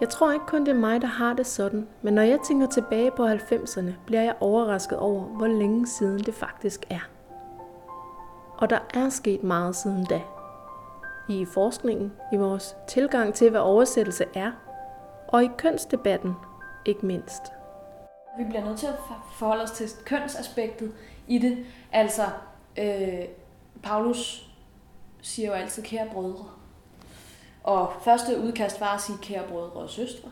Jeg 0.00 0.08
tror 0.08 0.32
ikke 0.32 0.46
kun 0.46 0.66
det 0.66 0.68
er 0.68 0.78
mig, 0.78 1.02
der 1.02 1.06
har 1.06 1.32
det 1.32 1.46
sådan, 1.46 1.88
men 2.02 2.14
når 2.14 2.22
jeg 2.22 2.38
tænker 2.40 2.66
tilbage 2.66 3.10
på 3.10 3.26
90'erne, 3.26 3.90
bliver 4.06 4.22
jeg 4.22 4.34
overrasket 4.40 4.98
over, 4.98 5.24
hvor 5.24 5.46
længe 5.46 5.86
siden 5.86 6.18
det 6.18 6.34
faktisk 6.34 6.84
er. 6.90 7.08
Og 8.56 8.70
der 8.70 8.78
er 8.94 9.08
sket 9.08 9.42
meget 9.42 9.76
siden 9.76 10.04
da. 10.04 10.20
I 11.28 11.44
forskningen, 11.44 12.12
i 12.32 12.36
vores 12.36 12.76
tilgang 12.88 13.34
til, 13.34 13.50
hvad 13.50 13.60
oversættelse 13.60 14.24
er, 14.34 14.52
og 15.28 15.44
i 15.44 15.50
kønsdebatten 15.58 16.34
ikke 16.84 17.06
mindst. 17.06 17.42
Vi 18.38 18.44
bliver 18.44 18.64
nødt 18.64 18.78
til 18.78 18.86
at 18.86 18.94
forholde 19.32 19.62
os 19.62 19.70
til 19.70 19.88
kønsaspektet 20.04 20.92
i 21.26 21.38
det. 21.38 21.58
Altså, 21.92 22.22
øh, 22.78 23.24
Paulus 23.82 24.50
siger 25.22 25.48
jo 25.48 25.54
altid 25.54 25.82
kære 25.82 26.08
brødre. 26.12 26.55
Og 27.66 27.92
første 28.04 28.40
udkast 28.40 28.80
var 28.80 28.94
at 28.94 29.00
sige 29.00 29.18
kære 29.22 29.48
brødre 29.48 29.80
og 29.80 29.90
søstre. 29.90 30.28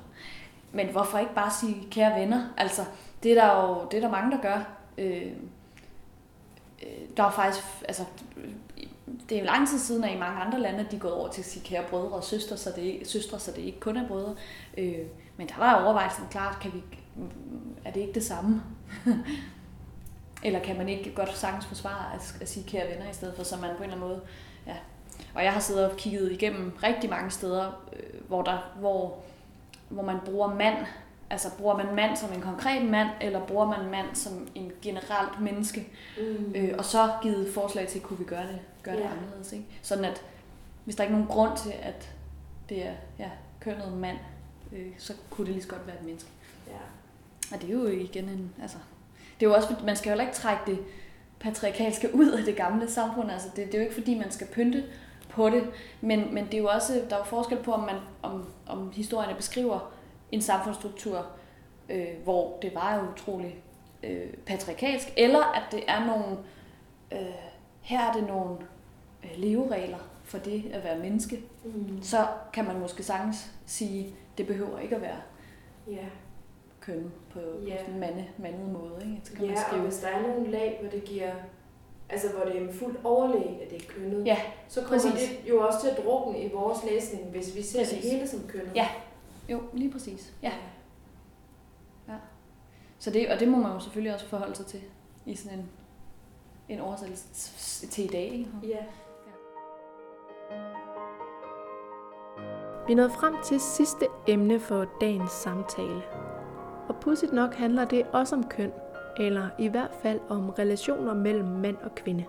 Men 0.72 0.88
hvorfor 0.88 1.18
ikke 1.18 1.34
bare 1.34 1.50
sige 1.50 1.86
kære 1.90 2.20
venner? 2.20 2.46
Altså, 2.56 2.84
det 3.22 3.38
er 3.38 3.44
der 3.44 3.62
jo 3.62 3.88
det 3.90 3.96
er 3.96 4.00
der 4.00 4.10
mange, 4.10 4.30
der 4.30 4.42
gør. 4.42 4.76
Øh, 4.98 5.32
øh, 6.82 7.16
der 7.16 7.24
er 7.24 7.30
faktisk, 7.30 7.64
altså, 7.88 8.04
det 9.28 9.36
er 9.36 9.40
jo 9.40 9.46
lang 9.46 9.68
tid 9.68 9.78
siden, 9.78 10.04
at 10.04 10.14
i 10.14 10.18
mange 10.18 10.40
andre 10.40 10.60
lande, 10.60 10.80
at 10.80 10.90
de 10.90 10.96
er 10.96 11.00
gået 11.00 11.14
over 11.14 11.28
til 11.28 11.40
at 11.40 11.46
sige 11.46 11.64
kære 11.64 11.84
brødre 11.90 12.16
og 12.16 12.24
søstre, 12.24 12.56
så 12.56 12.72
det, 12.76 13.08
søstre, 13.08 13.38
så 13.38 13.50
det 13.50 13.62
ikke 13.62 13.80
kun 13.80 13.96
er 13.96 14.08
brødre. 14.08 14.34
Øh, 14.78 14.98
men 15.36 15.48
der 15.48 15.54
var 15.58 15.84
overvejelsen 15.84 16.24
klart, 16.30 16.58
kan 16.60 16.72
vi, 16.74 16.82
er 17.84 17.90
det 17.90 18.00
ikke 18.00 18.14
det 18.14 18.24
samme? 18.24 18.62
Eller 20.44 20.60
kan 20.60 20.76
man 20.76 20.88
ikke 20.88 21.14
godt 21.14 21.36
sagtens 21.36 21.66
forsvare 21.66 22.14
at, 22.14 22.36
at 22.40 22.48
sige 22.48 22.66
kære 22.66 22.90
venner 22.90 23.10
i 23.10 23.14
stedet 23.14 23.36
for, 23.36 23.42
så 23.42 23.56
man 23.56 23.70
på 23.76 23.82
en 23.82 23.90
eller 23.90 23.96
anden 23.96 24.08
måde. 24.08 24.20
Og 25.34 25.44
jeg 25.44 25.52
har 25.52 25.60
siddet 25.60 25.90
og 25.90 25.96
kigget 25.96 26.32
igennem 26.32 26.72
rigtig 26.82 27.10
mange 27.10 27.30
steder, 27.30 27.84
øh, 27.92 28.20
hvor, 28.28 28.42
der, 28.42 28.72
hvor, 28.80 29.18
hvor 29.88 30.02
man 30.02 30.16
bruger 30.24 30.54
mand, 30.54 30.76
altså 31.30 31.48
bruger 31.58 31.76
man 31.76 31.94
mand 31.94 32.16
som 32.16 32.32
en 32.32 32.40
konkret 32.40 32.84
mand, 32.90 33.08
eller 33.20 33.46
bruger 33.46 33.66
man 33.66 33.90
mand 33.90 34.06
som 34.14 34.48
en 34.54 34.72
generelt 34.82 35.40
menneske, 35.40 35.88
Mm. 36.18 36.52
øh, 36.54 36.74
og 36.78 36.84
så 36.84 37.12
givet 37.22 37.54
forslag 37.54 37.88
til, 37.88 38.00
kunne 38.00 38.18
vi 38.18 38.24
gøre 38.24 38.46
det, 38.46 38.58
gøre 38.82 38.96
det 38.96 39.02
Ja. 39.02 39.08
anderledes. 39.10 39.52
Ikke? 39.52 39.64
Sådan 39.82 40.04
at, 40.04 40.22
hvis 40.84 40.96
der 40.96 41.02
ikke 41.02 41.12
er 41.14 41.18
nogen 41.18 41.32
grund 41.32 41.56
til, 41.56 41.72
at 41.82 42.10
det 42.68 42.86
er 42.86 42.92
ja, 43.18 43.30
kønnet 43.60 43.92
mand, 43.92 44.18
øh, 44.72 44.86
så 44.98 45.12
kunne 45.30 45.46
det 45.46 45.52
lige 45.54 45.62
så 45.62 45.68
godt 45.68 45.86
være 45.86 45.96
et 45.96 46.04
menneske. 46.04 46.28
Ja. 46.68 46.76
Og 47.56 47.62
det 47.62 47.68
er 47.70 47.74
jo 47.74 47.86
igen 47.86 48.24
en, 48.24 48.50
altså, 48.62 48.76
det 49.40 49.46
er 49.46 49.50
jo 49.50 49.54
også, 49.56 49.74
man 49.84 49.96
skal 49.96 50.08
jo 50.08 50.12
heller 50.12 50.24
ikke 50.24 50.36
trække 50.36 50.62
det 50.66 50.78
patriarkalske 51.40 52.14
ud 52.14 52.30
af 52.30 52.44
det 52.44 52.56
gamle 52.56 52.90
samfund. 52.90 53.30
Altså, 53.30 53.48
det, 53.56 53.66
det 53.66 53.74
er 53.74 53.78
jo 53.78 53.82
ikke 53.84 53.94
fordi, 53.94 54.18
man 54.18 54.30
skal 54.30 54.46
pynte 54.46 54.84
på 55.34 55.50
det, 55.50 55.70
men, 56.00 56.34
men 56.34 56.44
det 56.46 56.54
er 56.54 56.58
jo 56.58 56.68
også, 56.68 56.92
der 57.10 57.14
er 57.16 57.18
jo 57.18 57.24
forskel 57.24 57.58
på, 57.62 57.72
om, 57.72 57.80
man, 57.80 57.96
om, 58.22 58.46
om 58.66 58.90
historierne 58.92 59.34
beskriver 59.34 59.92
en 60.32 60.42
samfundsstruktur, 60.42 61.26
øh, 61.88 62.06
hvor 62.24 62.58
det 62.62 62.74
var 62.74 62.94
jo 62.94 63.00
utrolig 63.12 63.56
øh, 64.02 64.32
patriarkalsk, 64.46 65.08
eller 65.16 65.42
at 65.54 65.62
det 65.72 65.82
er 65.88 66.06
nogle, 66.06 66.38
øh, 67.12 67.34
her 67.80 68.00
er 68.08 68.12
det 68.12 68.26
nogle 68.26 68.56
øh, 69.24 69.30
leveregler 69.36 69.98
for 70.24 70.38
det 70.38 70.70
at 70.72 70.84
være 70.84 70.98
menneske, 70.98 71.40
Mm. 71.64 72.02
så 72.02 72.26
kan 72.52 72.64
man 72.64 72.78
måske 72.78 73.02
sagtens 73.02 73.52
sige, 73.66 74.14
det 74.38 74.46
behøver 74.46 74.78
ikke 74.78 74.96
at 74.96 75.02
være 75.02 75.16
Ja. 75.90 76.04
køn 76.80 77.12
på 77.32 77.38
Ja. 77.66 77.76
sådan 77.78 77.94
en 77.94 78.00
mande, 78.00 78.24
mandet 78.38 78.68
måde. 78.72 79.00
Ikke? 79.00 79.20
Så 79.24 79.32
kan 79.32 79.40
man 79.40 79.50
ja, 79.50 79.60
og 79.60 79.66
skrive, 79.66 79.82
hvis 79.82 79.98
der 79.98 80.08
er 80.08 80.22
nogle 80.22 80.50
lag, 80.50 80.78
hvor 80.80 80.90
det 80.90 81.04
giver, 81.04 81.32
altså 82.14 82.28
hvor 82.36 82.44
det 82.44 82.56
er 82.56 82.60
en 82.68 82.72
fuld 82.74 82.96
overlæg, 83.04 83.60
at 83.62 83.70
det 83.70 83.82
er 83.82 83.92
kønnet, 83.92 84.26
Ja, 84.26 84.36
så 84.68 84.80
kommer 84.80 84.94
præcis. 85.10 85.28
det 85.44 85.50
jo 85.50 85.60
også 85.66 85.80
til 85.80 85.88
at 85.88 85.96
drukne 86.04 86.40
i 86.40 86.52
vores 86.52 86.78
læsning, 86.90 87.24
hvis 87.24 87.56
vi 87.56 87.62
ser 87.62 87.78
Præcis. 87.78 88.02
det 88.02 88.10
hele 88.10 88.28
som 88.28 88.40
kønnet. 88.48 88.70
Ja. 88.74 88.88
jo, 89.48 89.60
lige 89.72 89.92
præcis. 89.92 90.32
Ja. 90.42 90.52
Så 92.98 93.10
det, 93.10 93.28
og 93.32 93.40
det 93.40 93.48
må 93.48 93.58
man 93.58 93.72
jo 93.72 93.78
selvfølgelig 93.80 94.14
også 94.14 94.26
forholde 94.28 94.54
sig 94.54 94.66
til 94.66 94.80
i 95.26 95.34
sådan 95.34 95.58
en, 95.58 95.68
en 96.68 96.80
oversættelse 96.80 97.86
til 97.86 98.04
i 98.04 98.08
dag. 98.08 98.24
Ikke? 98.24 98.50
Ja. 98.62 98.78
Vi 102.86 102.92
er 102.92 102.96
nået 102.96 103.12
frem 103.12 103.34
til 103.44 103.60
sidste 103.60 104.06
emne 104.28 104.60
for 104.60 104.86
dagens 105.00 105.30
samtale. 105.30 106.02
Og 106.88 106.96
pudsigt 107.00 107.32
nok 107.32 107.54
handler 107.54 107.84
det 107.84 108.06
også 108.12 108.36
om 108.36 108.44
køn, 108.48 108.72
eller 109.16 109.48
i 109.58 109.68
hvert 109.68 109.94
fald 110.02 110.20
om 110.28 110.50
relationer 110.50 111.14
mellem 111.14 111.46
mand 111.46 111.76
og 111.76 111.94
kvinde. 111.94 112.24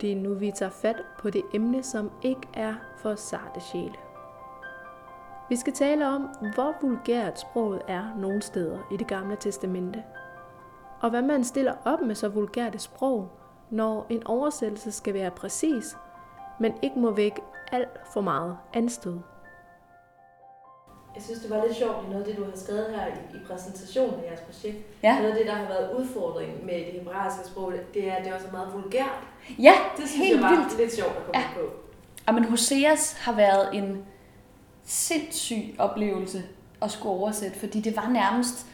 Det 0.00 0.12
er 0.12 0.16
nu, 0.16 0.34
vi 0.34 0.50
tager 0.50 0.70
fat 0.70 1.02
på 1.18 1.30
det 1.30 1.42
emne, 1.54 1.82
som 1.82 2.10
ikke 2.22 2.48
er 2.54 2.74
for 2.98 3.14
sarte 3.14 3.60
sjæle. 3.60 3.94
Vi 5.48 5.56
skal 5.56 5.72
tale 5.72 6.08
om, 6.08 6.28
hvor 6.54 6.74
vulgært 6.80 7.40
sproget 7.40 7.82
er 7.88 8.04
nogle 8.18 8.42
steder 8.42 8.78
i 8.92 8.96
det 8.96 9.06
gamle 9.06 9.36
testamente, 9.40 10.04
og 11.00 11.10
hvad 11.10 11.22
man 11.22 11.44
stiller 11.44 11.74
op 11.84 12.00
med 12.00 12.14
så 12.14 12.28
vulgært 12.28 12.74
et 12.74 12.80
sprog, 12.80 13.30
når 13.70 14.06
en 14.08 14.26
oversættelse 14.26 14.92
skal 14.92 15.14
være 15.14 15.30
præcis, 15.30 15.96
men 16.60 16.74
ikke 16.82 16.98
må 16.98 17.10
vække 17.10 17.42
alt 17.72 18.00
for 18.12 18.20
meget 18.20 18.56
anstød. 18.74 19.18
Jeg 21.16 21.24
synes, 21.24 21.40
det 21.40 21.50
var 21.50 21.64
lidt 21.66 21.76
sjovt 21.76 21.96
i 22.06 22.10
noget 22.10 22.24
af 22.24 22.28
det, 22.28 22.36
du 22.36 22.44
har 22.44 22.52
skrevet 22.54 22.86
her 22.96 23.06
i, 23.06 23.36
i 23.36 23.38
præsentationen 23.48 24.14
af 24.20 24.28
jeres 24.30 24.40
projekt. 24.40 24.76
Ja. 25.02 25.14
Noget 25.18 25.30
af 25.32 25.36
det, 25.38 25.46
der 25.46 25.54
har 25.54 25.64
været 25.68 25.90
udfordringen 25.98 26.66
med 26.66 26.74
det 26.74 26.92
hebraiske 26.92 27.46
sprog, 27.46 27.72
det 27.94 28.08
er, 28.08 28.14
at 28.14 28.24
det 28.24 28.30
er 28.30 28.34
også 28.34 28.46
meget 28.52 28.68
vulgært. 28.74 29.20
Ja, 29.58 29.72
Det 29.96 30.08
synes 30.08 30.28
helt 30.28 30.40
jeg 30.40 30.50
var 30.50 30.56
vildt. 30.56 30.76
lidt 30.78 30.94
sjovt 30.94 31.10
at 31.16 31.24
komme 31.24 31.38
Ja. 31.40 31.44
på. 31.54 31.60
Og 32.26 32.34
men 32.34 32.44
Hoseas 32.44 33.12
har 33.12 33.32
været 33.32 33.74
en 33.74 34.04
sindssyg 34.84 35.74
oplevelse 35.78 36.42
at 36.82 36.90
skulle 36.90 37.12
oversætte, 37.12 37.58
fordi 37.58 37.80
det 37.80 37.96
var 37.96 38.08
nærmest 38.08 38.66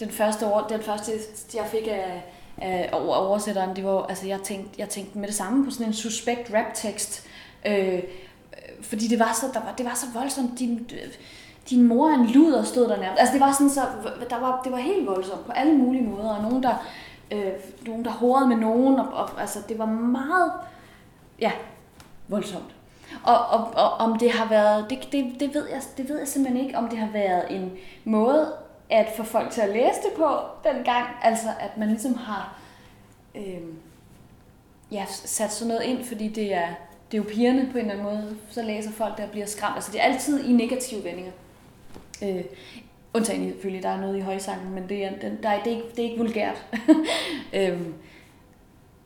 den 0.00 0.10
første, 0.10 0.46
år, 0.46 0.66
den 0.68 0.80
første 0.82 1.12
jeg 1.54 1.66
fik 1.66 1.86
af, 1.88 2.24
af 2.58 2.90
over- 2.92 3.14
oversætteren, 3.14 3.76
det 3.76 3.84
var, 3.84 4.06
altså 4.06 4.26
jeg 4.26 4.40
tænkte, 4.40 4.70
jeg 4.80 4.88
tænkte 4.88 5.18
med 5.18 5.28
det 5.28 5.34
samme 5.36 5.64
på 5.64 5.70
sådan 5.70 5.86
en 5.86 5.92
suspekt 5.92 6.50
rap-tekst, 6.54 7.26
øh, 7.66 7.94
øh, 7.94 8.02
fordi 8.82 9.08
det 9.08 9.18
var 9.18 9.32
så, 9.40 9.46
der 9.54 9.60
var, 9.64 9.74
det 9.78 9.86
var 9.86 9.94
så 9.94 10.06
voldsomt, 10.14 10.58
din, 10.58 10.90
din 11.70 11.88
mor 11.88 12.08
er 12.08 12.14
en 12.14 12.26
luder, 12.26 12.62
stod 12.62 12.88
der 12.88 12.96
nærmest. 12.96 13.20
Altså 13.20 13.32
det 13.32 13.40
var 13.40 13.52
sådan 13.52 13.70
så, 13.70 13.80
der 14.30 14.40
var, 14.40 14.60
det 14.64 14.72
var 14.72 14.78
helt 14.78 15.06
voldsomt 15.06 15.46
på 15.46 15.52
alle 15.52 15.74
mulige 15.74 16.02
måder, 16.02 16.30
og 16.30 16.42
nogen 16.42 16.62
der, 16.62 16.74
øh, 17.30 17.52
nogen 17.86 18.04
der 18.04 18.10
horede 18.10 18.48
med 18.48 18.56
nogen, 18.56 18.98
og, 18.98 19.06
og 19.06 19.40
altså 19.40 19.58
det 19.68 19.78
var 19.78 19.86
meget, 19.86 20.52
ja, 21.40 21.52
voldsomt. 22.28 22.74
Og, 23.24 23.38
og, 23.38 23.70
og 23.74 23.90
om 23.90 24.18
det 24.18 24.30
har 24.30 24.48
været, 24.48 24.90
det, 24.90 25.08
det, 25.12 25.40
det, 25.40 25.54
ved 25.54 25.68
jeg, 25.68 25.82
det 25.96 26.08
ved 26.08 26.18
jeg 26.18 26.28
simpelthen 26.28 26.66
ikke, 26.66 26.78
om 26.78 26.88
det 26.88 26.98
har 26.98 27.10
været 27.12 27.44
en 27.50 27.72
måde 28.04 28.52
at 28.90 29.06
få 29.16 29.22
folk 29.22 29.50
til 29.50 29.60
at 29.60 29.68
læse 29.68 30.00
det 30.02 30.12
på 30.16 30.28
dengang. 30.64 31.06
Altså 31.22 31.48
at 31.60 31.76
man 31.76 31.88
ligesom 31.88 32.14
har 32.14 32.58
øh, 33.34 33.60
ja, 34.92 35.04
sat 35.08 35.52
sådan 35.52 35.68
noget 35.68 35.82
ind, 35.82 36.04
fordi 36.04 36.28
det 36.28 36.54
er, 36.54 36.68
det 37.10 37.18
er 37.18 37.22
jo 37.22 37.28
pigerne 37.28 37.68
på 37.72 37.78
en 37.78 37.90
eller 37.90 37.92
anden 37.92 38.04
måde. 38.04 38.36
Så 38.50 38.62
læser 38.62 38.90
folk, 38.90 39.16
der 39.16 39.28
bliver 39.28 39.46
skræmt. 39.46 39.74
Altså 39.74 39.92
det 39.92 40.00
er 40.00 40.04
altid 40.04 40.44
i 40.44 40.52
negative 40.52 41.04
vendinger. 41.04 41.32
Øh, 42.22 42.44
undtagen 43.14 43.50
selvfølgelig, 43.50 43.82
der 43.82 43.88
er 43.88 44.00
noget 44.00 44.16
i 44.16 44.20
højsangen, 44.20 44.74
men 44.74 44.88
det 44.88 45.04
er, 45.04 45.18
den- 45.18 45.42
der 45.42 45.48
er, 45.48 45.62
det, 45.62 45.72
er 45.72 45.76
ikke, 45.76 45.88
det 45.90 45.98
er 45.98 46.02
ikke 46.10 46.18
vulgært. 46.18 46.66
øhm, 47.54 47.94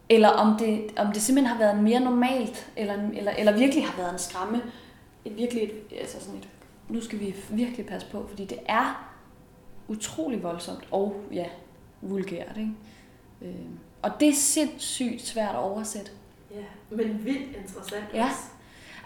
eller 0.08 0.28
om 0.28 0.58
det, 0.58 0.90
om 0.96 1.12
det 1.12 1.22
simpelthen 1.22 1.56
har 1.56 1.58
været 1.64 1.82
mere 1.82 2.00
normalt, 2.00 2.70
eller, 2.76 2.94
eller, 3.14 3.32
eller 3.32 3.58
virkelig 3.58 3.86
har 3.86 3.96
været 3.96 4.12
en 4.12 4.18
skræmme. 4.18 4.62
Et 5.24 5.36
virkelig, 5.36 5.62
et, 5.62 5.72
altså 6.00 6.20
sådan 6.20 6.38
et, 6.38 6.48
nu 6.88 7.00
skal 7.00 7.20
vi 7.20 7.34
virkelig 7.50 7.86
passe 7.86 8.08
på, 8.10 8.26
fordi 8.28 8.44
det 8.44 8.58
er 8.66 9.12
utrolig 9.88 10.42
voldsomt 10.42 10.88
og 10.90 11.20
ja, 11.32 11.44
vulgært. 12.00 12.56
Ikke? 12.56 12.70
Øh, 13.42 13.66
og 14.02 14.10
det 14.20 14.28
er 14.28 14.32
sindssygt 14.34 15.22
svært 15.22 15.54
at 15.54 15.60
oversætte. 15.60 16.10
Ja, 16.54 16.64
men 16.96 17.24
vildt 17.24 17.56
interessant 17.56 18.04
Ja. 18.14 18.24
også. 18.24 18.36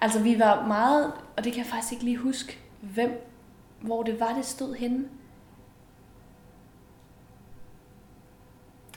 Altså 0.00 0.20
vi 0.20 0.38
var 0.38 0.66
meget, 0.66 1.12
og 1.36 1.44
det 1.44 1.52
kan 1.52 1.58
jeg 1.62 1.66
faktisk 1.70 1.92
ikke 1.92 2.04
lige 2.04 2.16
huske, 2.16 2.58
hvem, 2.80 3.26
hvor 3.80 4.02
det 4.02 4.20
var, 4.20 4.34
det 4.34 4.44
stod 4.44 4.74
henne. 4.74 5.08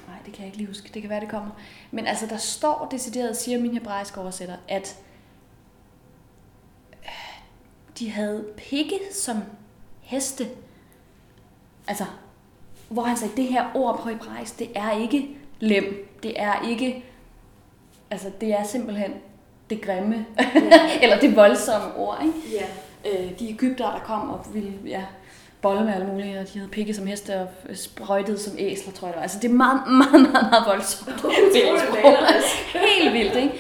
Nej, 0.07 0.17
det 0.25 0.33
kan 0.33 0.39
jeg 0.39 0.45
ikke 0.45 0.57
lige 0.57 0.67
huske. 0.67 0.89
Det 0.93 1.01
kan 1.01 1.09
være, 1.09 1.19
det 1.19 1.29
kommer. 1.29 1.51
Men 1.91 2.07
altså, 2.07 2.25
der 2.25 2.37
står 2.37 2.87
decideret, 2.91 3.37
siger 3.37 3.59
min 3.59 3.73
hebraiske 3.73 4.21
oversætter, 4.21 4.55
at 4.67 4.97
øh, 7.03 7.09
de 7.99 8.11
havde 8.11 8.45
pigge 8.57 8.99
som 9.11 9.37
heste. 10.01 10.47
Altså, 11.87 12.05
hvor 12.89 13.03
han 13.03 13.17
sagde, 13.17 13.35
det 13.35 13.47
her 13.47 13.65
ord 13.75 13.99
på 13.99 14.09
hebraisk, 14.09 14.59
det 14.59 14.71
er 14.75 14.91
ikke 14.91 15.37
lem. 15.59 16.17
Det 16.23 16.41
er 16.41 16.61
ikke 16.69 17.05
Altså, 18.11 18.31
det 18.41 18.53
er 18.53 18.63
simpelthen 18.63 19.13
det 19.69 19.81
grimme, 19.81 20.25
Ja. 20.39 20.49
eller 21.03 21.19
det 21.19 21.35
voldsomme 21.35 21.95
ord, 21.95 22.21
ikke? 22.25 22.55
ja. 22.57 22.65
Øh, 23.05 23.39
de 23.39 23.49
Ægypter, 23.49 23.91
der 23.91 23.99
kom 23.99 24.29
og 24.29 24.45
ville 24.53 24.73
ja, 24.85 25.03
bolle 25.61 25.85
med 25.85 25.93
alle 25.93 26.07
mulige, 26.07 26.39
og 26.39 26.53
de 26.53 26.59
havde 26.59 26.71
pikke 26.71 26.93
som 26.93 27.07
heste 27.07 27.41
og 27.41 27.47
sprøjtet 27.73 28.39
som 28.39 28.53
æsler, 28.57 28.93
tror 28.93 29.07
jeg 29.07 29.13
det 29.13 29.17
var. 29.17 29.23
Altså, 29.23 29.39
det 29.41 29.49
er 29.49 29.53
meget, 29.53 29.81
meget, 30.11 30.31
meget, 30.31 30.49
meget 30.51 30.65
voldsomt. 30.65 31.23
Malerisk. 31.23 32.75
Helt 32.97 33.13
vildt, 33.13 33.35
ikke? 33.35 33.53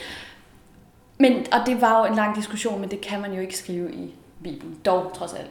Men, 1.17 1.45
og 1.51 1.59
det 1.65 1.81
var 1.81 1.99
jo 1.99 2.05
en 2.05 2.15
lang 2.15 2.35
diskussion, 2.35 2.81
men 2.81 2.91
det 2.91 3.01
kan 3.01 3.21
man 3.21 3.33
jo 3.33 3.41
ikke 3.41 3.57
skrive 3.57 3.93
i 3.93 4.15
Bibelen, 4.43 4.79
dog 4.85 5.11
trods 5.13 5.33
alt. 5.33 5.49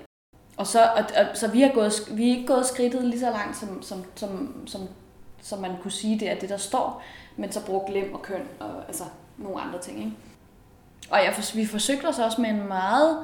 Og 0.56 0.66
så, 0.66 0.82
og, 0.82 1.04
og, 1.16 1.26
så 1.36 1.48
vi, 1.48 1.60
har 1.60 1.68
gået, 1.68 1.92
vi 2.10 2.30
er 2.30 2.36
ikke 2.36 2.46
gået 2.46 2.66
skridtet 2.66 3.04
lige 3.04 3.20
så 3.20 3.30
langt, 3.30 3.56
som, 3.56 3.82
som, 3.82 4.04
som, 4.14 4.62
som, 4.66 4.80
som 5.42 5.58
man 5.58 5.70
kunne 5.82 5.92
sige, 5.92 6.20
det 6.20 6.30
er 6.30 6.34
det, 6.34 6.48
der 6.48 6.56
står, 6.56 7.02
men 7.36 7.52
så 7.52 7.66
brugt 7.66 7.92
lem 7.92 8.14
og 8.14 8.22
køn 8.22 8.48
og 8.60 8.70
altså, 8.86 9.04
nogle 9.36 9.60
andre 9.60 9.78
ting. 9.80 9.98
Ikke? 9.98 10.12
Og 11.10 11.18
jeg, 11.18 11.34
vi 11.54 11.66
forsøgte 11.66 12.06
os 12.06 12.18
også 12.18 12.40
med 12.40 12.50
en 12.50 12.68
meget 12.68 13.18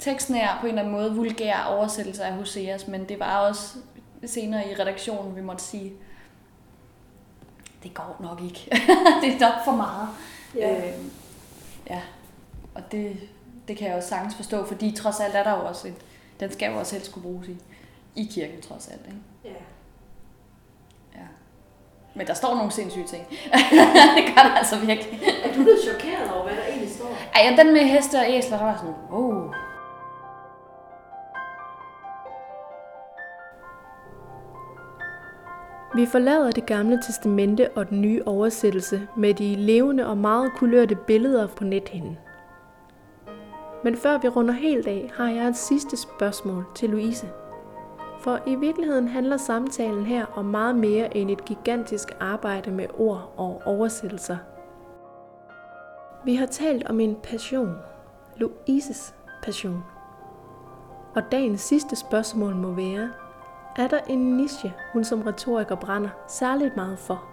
tekstnær, 0.00 0.58
på 0.60 0.66
en 0.66 0.68
eller 0.68 0.82
anden 0.82 0.94
måde, 0.94 1.14
vulgær 1.14 1.62
oversættelse 1.62 2.24
af 2.24 2.32
Hoseas, 2.32 2.88
men 2.88 3.08
det 3.08 3.20
var 3.20 3.48
også 3.48 3.78
senere 4.26 4.70
i 4.70 4.74
redaktionen, 4.74 5.36
vi 5.36 5.40
måtte 5.40 5.62
sige, 5.62 5.92
det 7.82 7.94
går 7.94 8.16
nok 8.20 8.40
ikke. 8.42 8.70
det 9.22 9.34
er 9.34 9.40
nok 9.40 9.64
for 9.64 9.72
meget. 9.72 10.08
Ja. 10.54 10.76
Øh, 10.76 10.94
ja. 11.90 12.00
Og 12.74 12.92
det, 12.92 13.16
det 13.68 13.76
kan 13.76 13.88
jeg 13.88 13.96
også 13.96 14.08
sagtens 14.08 14.34
forstå, 14.34 14.66
fordi 14.66 14.92
trods 14.92 15.20
alt 15.20 15.34
er 15.34 15.42
der 15.42 15.50
jo 15.50 15.66
også 15.66 15.88
et, 15.88 15.94
den 16.40 16.52
skal 16.52 16.72
jo 16.72 16.78
også 16.78 16.94
helst 16.94 17.12
kunne 17.12 17.22
bruges 17.22 17.48
i, 17.48 17.56
i 18.16 18.28
kirken 18.32 18.60
trods 18.60 18.88
alt. 18.88 19.06
Ikke? 19.06 19.18
ja. 19.44 19.50
Ja. 21.14 21.26
Men 22.14 22.26
der 22.26 22.34
står 22.34 22.54
nogle 22.54 22.72
sindssyge 22.72 23.06
ting. 23.06 23.26
det 24.16 24.24
gør 24.26 24.42
der 24.42 24.54
altså 24.54 24.78
virkelig. 24.78 25.20
Er 25.44 25.48
du 25.48 25.62
blevet 25.62 25.80
chokeret 25.84 26.30
over, 26.32 26.42
hvad 26.42 26.56
der 26.56 26.64
egentlig 26.68 26.90
står? 26.90 27.16
Ej, 27.34 27.42
ja, 27.44 27.62
den 27.62 27.72
med 27.72 27.80
heste 27.80 28.18
og 28.18 28.24
æsler, 28.28 28.58
der 28.58 28.64
var 28.64 28.76
sådan, 28.76 28.94
oh. 29.10 29.54
Vi 35.94 36.06
forlader 36.06 36.50
det 36.50 36.66
gamle 36.66 37.02
testamente 37.02 37.70
og 37.76 37.90
den 37.90 38.00
nye 38.00 38.22
oversættelse 38.26 39.08
med 39.16 39.34
de 39.34 39.54
levende 39.54 40.06
og 40.06 40.18
meget 40.18 40.52
kulørte 40.56 40.94
billeder 40.94 41.46
på 41.46 41.64
nethinden. 41.64 42.18
Men 43.84 43.96
før 43.96 44.18
vi 44.18 44.28
runder 44.28 44.54
helt 44.54 44.86
af, 44.86 45.10
har 45.14 45.28
jeg 45.28 45.48
et 45.48 45.56
sidste 45.56 45.96
spørgsmål 45.96 46.66
til 46.74 46.90
Louise. 46.90 47.28
For 48.20 48.40
i 48.46 48.54
virkeligheden 48.54 49.08
handler 49.08 49.36
samtalen 49.36 50.06
her 50.06 50.26
om 50.34 50.44
meget 50.44 50.76
mere 50.76 51.16
end 51.16 51.30
et 51.30 51.44
gigantisk 51.44 52.16
arbejde 52.20 52.70
med 52.70 52.86
ord 52.98 53.32
og 53.36 53.62
oversættelser. 53.64 54.36
Vi 56.24 56.34
har 56.34 56.46
talt 56.46 56.86
om 56.86 57.00
en 57.00 57.16
passion, 57.22 57.74
Louises 58.36 59.14
passion. 59.42 59.84
Og 61.14 61.22
dagens 61.32 61.60
sidste 61.60 61.96
spørgsmål 61.96 62.54
må 62.54 62.72
være, 62.72 63.10
er 63.76 63.88
der 63.88 64.00
en 64.08 64.36
niche, 64.36 64.72
hun 64.92 65.04
som 65.04 65.22
retoriker 65.22 65.74
brænder 65.74 66.08
særligt 66.28 66.76
meget 66.76 66.98
for? 66.98 67.24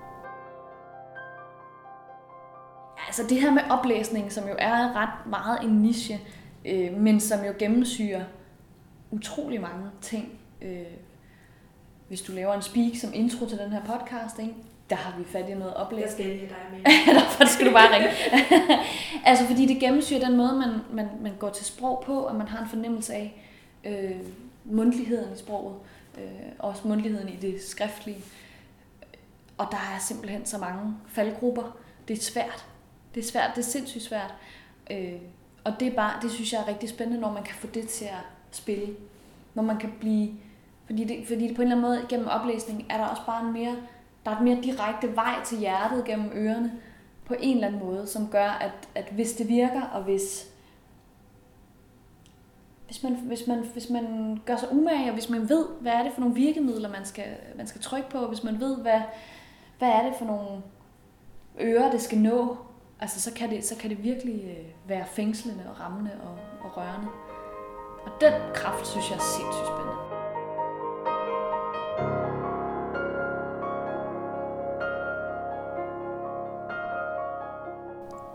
Altså 3.08 3.23
det 3.30 3.41
her 3.41 3.52
med 3.52 3.62
oplæsning, 3.69 4.32
som 4.32 4.47
jo 4.47 4.56
er 4.60 4.95
ret 4.95 5.30
meget 5.30 5.63
en 5.63 5.69
niche, 5.69 6.19
øh, 6.65 6.93
men 6.93 7.19
som 7.19 7.45
jo 7.45 7.54
gennemsyrer 7.60 8.23
utrolig 9.12 9.62
mange 9.62 9.86
ting. 10.02 10.39
Øh, 10.62 10.82
hvis 12.08 12.21
du 12.21 12.32
laver 12.32 12.54
en 12.54 12.62
speak 12.62 12.95
som 12.95 13.10
intro 13.13 13.45
til 13.45 13.58
den 13.58 13.71
her 13.71 13.82
podcast, 13.86 14.39
ikke? 14.39 14.56
der 14.89 14.95
har 14.95 15.17
vi 15.17 15.23
fat 15.23 15.50
i 15.50 15.54
noget 15.54 15.71
Jeg 15.71 15.73
oplæsning. 15.76 16.12
skal 16.12 16.26
lige 16.26 16.39
have 16.39 16.50
dig 16.50 16.58
med. 17.06 17.13
Derfor 17.15 17.45
skal 17.45 17.67
du 17.67 17.71
bare 17.71 17.95
ringe. 17.95 18.10
altså 19.30 19.45
fordi 19.45 19.65
det 19.65 19.80
gennemsyrer 19.80 20.19
den 20.19 20.38
måde, 20.38 20.54
man, 20.54 20.69
man, 20.93 21.08
man 21.21 21.34
går 21.39 21.50
til 21.50 21.65
sprog 21.65 22.04
på, 22.06 22.19
og 22.19 22.36
man 22.36 22.47
har 22.47 22.63
en 22.63 22.69
fornemmelse 22.69 23.13
af 23.13 23.43
øh, 23.86 24.15
mundtligheden 24.65 25.34
i 25.34 25.38
sproget, 25.38 25.76
øh, 25.76 25.82
øh, 26.17 26.51
også 26.60 26.88
mundligheden 26.88 27.30
i 27.30 27.36
det 27.36 27.62
skriftlige. 27.62 28.23
Og 29.58 29.67
der 29.71 29.77
er 29.77 29.99
simpelthen 29.99 30.45
så 30.45 30.58
mange 30.58 30.93
faldgrupper. 31.08 31.77
Det 32.08 32.17
er 32.17 32.21
svært. 32.21 32.65
Det 33.15 33.19
er 33.23 33.27
svært, 33.27 33.51
det 33.56 33.62
er 33.62 33.65
sindssygt 33.65 34.03
svært. 34.03 34.34
Øh, 34.91 35.13
og 35.63 35.73
det 35.80 35.88
er 35.88 35.95
bare, 35.95 36.13
det 36.21 36.32
synes 36.32 36.53
jeg 36.53 36.62
er 36.62 36.67
rigtig 36.67 36.89
spændende, 36.89 37.21
når 37.21 37.32
man 37.32 37.43
kan 37.43 37.56
få 37.56 37.67
det 37.67 37.88
til 37.88 38.06
at 38.06 38.25
spille. 38.51 38.95
Når 39.53 39.63
man 39.63 39.77
kan 39.77 39.93
blive, 39.99 40.32
fordi 40.86 41.03
det, 41.03 41.27
fordi 41.27 41.47
det 41.47 41.56
på 41.56 41.62
en 41.62 41.71
eller 41.71 41.77
anden 41.77 41.91
måde 41.91 42.06
gennem 42.10 42.27
oplæsning 42.27 42.86
er 42.89 42.97
der 42.97 43.06
også 43.06 43.21
bare 43.25 43.47
en 43.47 43.53
mere, 43.53 43.75
der 44.25 44.32
er 44.32 44.36
et 44.36 44.43
mere 44.43 44.62
direkte 44.63 45.15
vej 45.15 45.43
til 45.45 45.58
hjertet 45.58 46.06
gennem 46.06 46.32
ørerne 46.34 46.71
på 47.25 47.36
en 47.39 47.56
eller 47.56 47.67
anden 47.67 47.82
måde, 47.82 48.08
som 48.08 48.27
gør, 48.27 48.49
at, 48.49 48.71
at 48.95 49.06
hvis 49.12 49.34
det 49.34 49.47
virker, 49.47 49.82
og 49.82 50.03
hvis, 50.03 50.49
hvis 52.88 53.04
man, 53.04 53.13
hvis, 53.13 53.47
man, 53.47 53.60
hvis 53.73 53.89
man 53.89 54.38
gør 54.45 54.56
sig 54.56 54.71
umage, 54.71 55.10
og 55.10 55.13
hvis 55.13 55.30
man 55.30 55.50
ved, 55.50 55.65
hvad 55.82 55.91
er 55.91 56.04
det 56.04 56.12
for 56.13 56.21
nogle 56.21 56.36
virkemidler, 56.36 56.89
man 56.89 57.06
skal, 57.06 57.26
man 57.56 57.67
skal 57.67 57.82
trykke 57.82 58.10
på, 58.10 58.28
hvis 58.28 58.43
man 58.43 58.60
ved, 58.60 58.78
hvad, 58.78 59.02
hvad 59.78 59.89
er 59.89 60.04
det 60.04 60.13
for 60.17 60.26
nogle 60.26 60.62
ører, 61.60 61.91
det 61.91 62.02
skal 62.02 62.17
nå, 62.17 62.58
altså 63.00 63.21
så 63.21 63.34
kan 63.34 63.50
det, 63.50 63.65
så 63.65 63.78
kan 63.78 63.89
det 63.89 64.04
virkelig 64.04 64.43
øh, 64.43 64.89
være 64.89 65.06
fængslende 65.06 65.63
og 65.69 65.80
rammende 65.80 66.12
og, 66.23 66.38
og 66.65 66.78
rørende. 66.78 67.08
Og 68.06 68.12
den 68.21 68.34
kraft, 68.54 68.88
synes 68.88 69.10
jeg 69.10 69.15
er 69.15 69.21
sindssygt 69.21 69.67
spændende. 69.67 69.97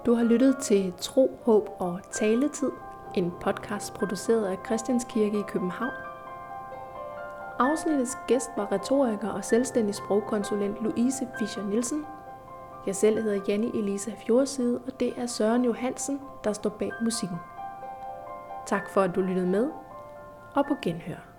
Du 0.06 0.14
har 0.14 0.24
lyttet 0.24 0.56
til 0.58 0.92
Tro, 1.00 1.38
Håb 1.42 1.68
og 1.78 2.00
Taletid, 2.10 2.70
en 3.14 3.32
podcast 3.40 3.94
produceret 3.94 4.44
af 4.44 4.58
Christianskirke 4.66 5.38
i 5.38 5.42
København. 5.48 5.92
Afsnittets 7.58 8.18
gæst 8.26 8.50
var 8.56 8.72
retoriker 8.72 9.28
og 9.28 9.44
selvstændig 9.44 9.94
sprogkonsulent 9.94 10.82
Louise 10.82 11.28
Fischer 11.38 11.62
Nielsen. 11.62 12.06
Jeg 12.86 12.96
selv 12.96 13.22
hedder 13.22 13.40
Janne 13.48 13.76
Elisa 13.76 14.10
Fjordside, 14.26 14.80
og 14.86 15.00
det 15.00 15.12
er 15.16 15.26
Søren 15.26 15.64
Johansen, 15.64 16.20
der 16.44 16.52
står 16.52 16.70
bag 16.70 16.90
musikken. 17.02 17.38
Tak 18.66 18.90
for, 18.90 19.00
at 19.00 19.14
du 19.14 19.20
lyttede 19.20 19.46
med, 19.46 19.70
og 20.54 20.66
på 20.66 20.74
genhør. 20.82 21.31